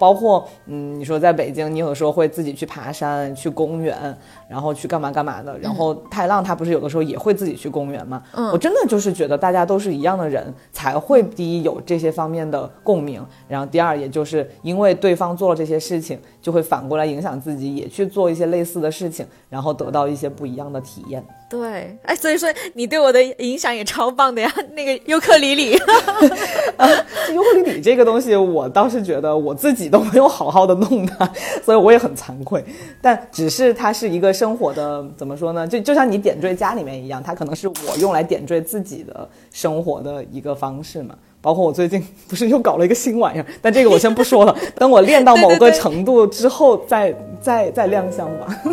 [0.00, 4.16] 包括嗯，你说在北京，你有的时候会自己去爬山、去公园，
[4.48, 5.58] 然后去干嘛干嘛的。
[5.58, 8.22] 然后太浪他不是有的时候也会自己去公园吗？
[8.32, 21.24] 嗯，我真的就是觉得大家都是一样的人，才会第一有这些方面的共鸣，然后第二也就是因为对方做了这些事情，就会反过来影响自己，也去做一些类似的事情，然后得到一些不一样的体验。
[21.50, 24.52] 对，哎，所以说你对我的影响也超棒的呀。
[24.74, 25.72] 那个尤克里里，
[27.32, 31.30] 尤克里里这个东西，我倒是觉得我自己都没有好好的弄它，
[31.64, 32.62] 所以我也很惭愧。
[33.00, 35.66] 但只是它是一个生活的，怎么说呢？
[35.66, 41.14] 就就像你点缀家里面一样，它可能是我用来点缀自己的生活的一个方式嘛。
[41.40, 48.62] 包括我最近不是又搞了一个新玩意儿，但这个我先不说了， 等我练到某个程度之后再再再亮相吧。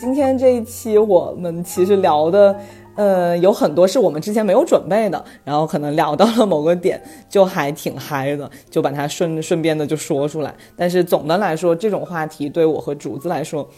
[0.00, 2.58] 今天这一期我们其实聊的，
[2.94, 10.54] 呃，有很多是我们之前没有准备的，然后可能聊到了某个点，就还挺嗨的，就把它顺顺便的就说出来。
[10.76, 13.68] 但是总的来说，这种话题对我和竹子来说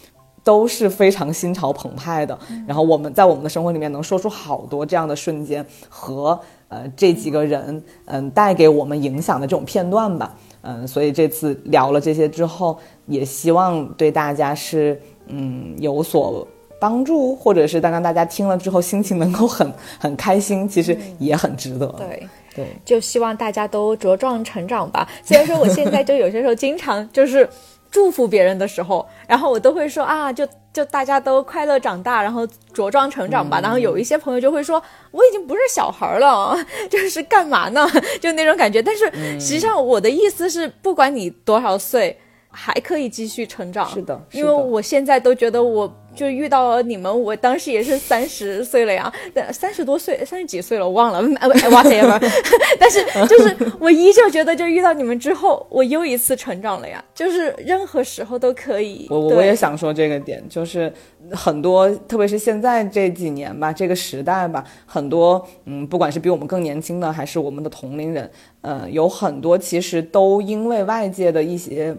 [0.43, 2.39] 都是非常心潮澎湃的。
[2.67, 6.39] 然后我们在我们的生活里面能说出好多这样的瞬间和
[6.69, 10.35] 呃这几个人嗯带给我们影响的这种片段吧。
[10.63, 15.01] 嗯，所以这次聊了这些之后，也希望对大家是。
[15.27, 16.47] 嗯，有所
[16.79, 21.87] 帮助，或者是当大家听了之后心情能够很很开心，其实也很值得。
[21.99, 25.09] 对对，就希望大家都茁壮成长吧。
[25.25, 27.49] 虽然说我现在就有些时候经常就是
[27.91, 33.61] 祝福别人的时候，然后我都会说啊，就就大家都快乐长大，然后茁壮成长吧。
[33.61, 36.57] 然后有一些朋友就会说，我已经不是小孩了，
[36.91, 37.89] 就是干嘛呢？
[38.21, 38.83] 就那种感觉。
[38.83, 39.11] 但是
[39.41, 42.19] 实际上我的意思是，不管你多少岁。
[42.55, 45.93] 还可以继续成长，是的，因为我现在都觉得我。
[46.15, 49.13] 就遇到了你们，我当时也是三十岁了呀，
[49.51, 52.17] 三十多岁，三十几岁了，我忘了，哇 whatever。
[52.79, 57.05] 但是就是我依旧觉得，就遇到你们之后，我又一次成长了呀。
[57.13, 59.09] 就是任何时候都可以。
[59.11, 60.93] 我我也想说这个点，就是
[61.33, 68.31] 很多，特别是现在这几年吧，这个时代吧，很多嗯，不管是比我们更年轻的，还是我们的同龄人，
[68.61, 71.93] 嗯，有很多其实都因为外界的一些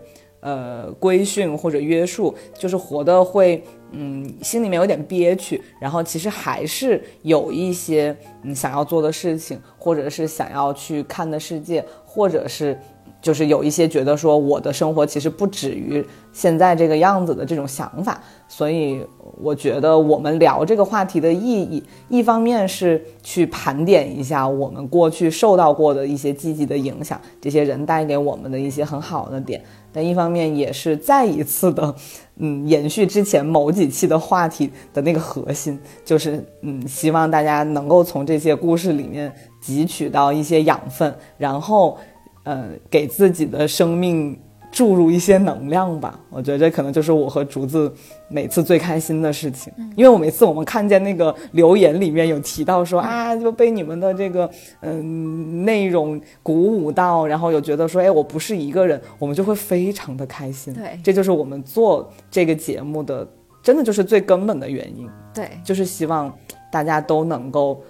[0.46, 3.64] 呃规训或者约束，就是活的会。
[3.98, 12.78] 嗯，心里面有点憋屈，然后其实还是有一些嗯想要做的事情，或者是想要去看的世界，或者是
[13.26, 18.22] 就是有一些觉得说我的生活其实不止于现在这个样子的这种想法。
[18.48, 19.02] 所以
[19.42, 29.60] 我觉得我们聊这个话题的意义，一方面是去盘点一下我们过去受到过的一些积极的影响，这些人带给我们的一些很好的点。
[29.92, 31.96] 但一方面也是再一次的，
[32.38, 41.98] 嗯，延续之前某几期的话题的那个核心，就是嗯，希望大家能够从这些故事里面汲取到一些养分，然后，
[42.46, 44.40] 呃，给自己的生命。
[44.72, 47.90] 注入一些能量吧，我觉得这可能就是我和竹子
[48.28, 54.50] 每次最开心的事情，因为我每次我们看见那个留言里面有提到说啊，就被你们的这个
[54.82, 60.74] 嗯内容鼓舞到，然后有觉得说，哎，我不是一个人，我们就会非常的开心。
[60.74, 63.26] 对，这就是我们做这个节目的，
[63.64, 65.10] 真的就是最根本的原因。
[65.34, 66.30] 对，就是希望
[66.70, 67.82] 大家都能够。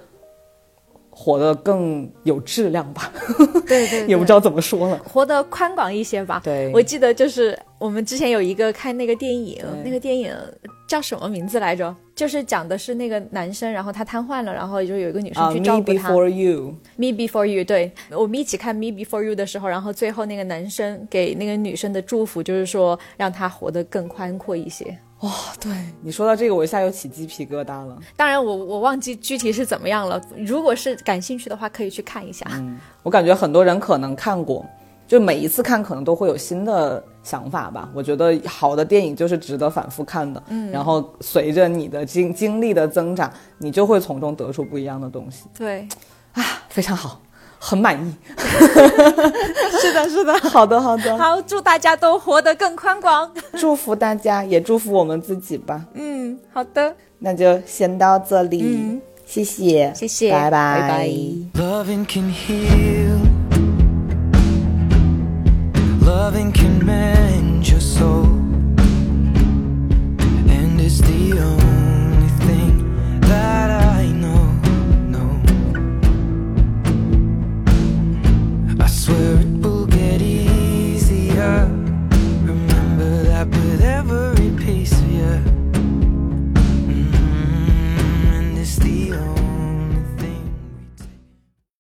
[1.18, 3.10] 活得更有质量吧，
[3.66, 6.42] 对对，也不知道怎么说了，活得宽广一些吧。
[6.44, 10.36] 对，我记得就是我们之前有一个看那个电影，那个电影
[10.90, 11.96] 叫什么名字来着？
[12.14, 16.10] 就是讲的是那个男生，然后他瘫痪了，然后就有一个女生去照顾他。
[16.10, 17.64] Me before you, me before you。
[17.64, 24.98] 对我们一起看 Me before you 的时候，然后最后那个男生给那个女生的祝福就是说让她活得更宽阔一些。
[25.26, 25.72] 哇、对
[26.02, 27.98] 你说到这个，我一下又起鸡皮疙瘩了。
[28.16, 30.22] 当然我，我忘记具体是怎么样了。
[30.38, 32.46] 如果是感兴趣的话，可以去看一下。
[32.52, 34.66] 嗯我感觉很多人可能看过，
[35.08, 37.90] 就每一次看可能都会有新的想法吧。
[37.94, 45.88] 我觉得好的电影就是值得反复看的，嗯，然后随着你的经经历的增长，你就会从中得出不一样的东西，对，
[46.34, 47.20] 啊非常好，
[47.68, 48.14] 很满意。
[49.82, 50.34] 是的，是的。
[50.50, 53.32] 好的，好的，好，祝大家都活得更宽广。
[53.58, 55.84] 祝福大家，也祝福我们自己吧。
[55.96, 59.02] 嗯，好的，那就先到这里，嗯。
[59.26, 60.32] 谢谢，谢谢。
[60.32, 61.10] 拜拜，拜拜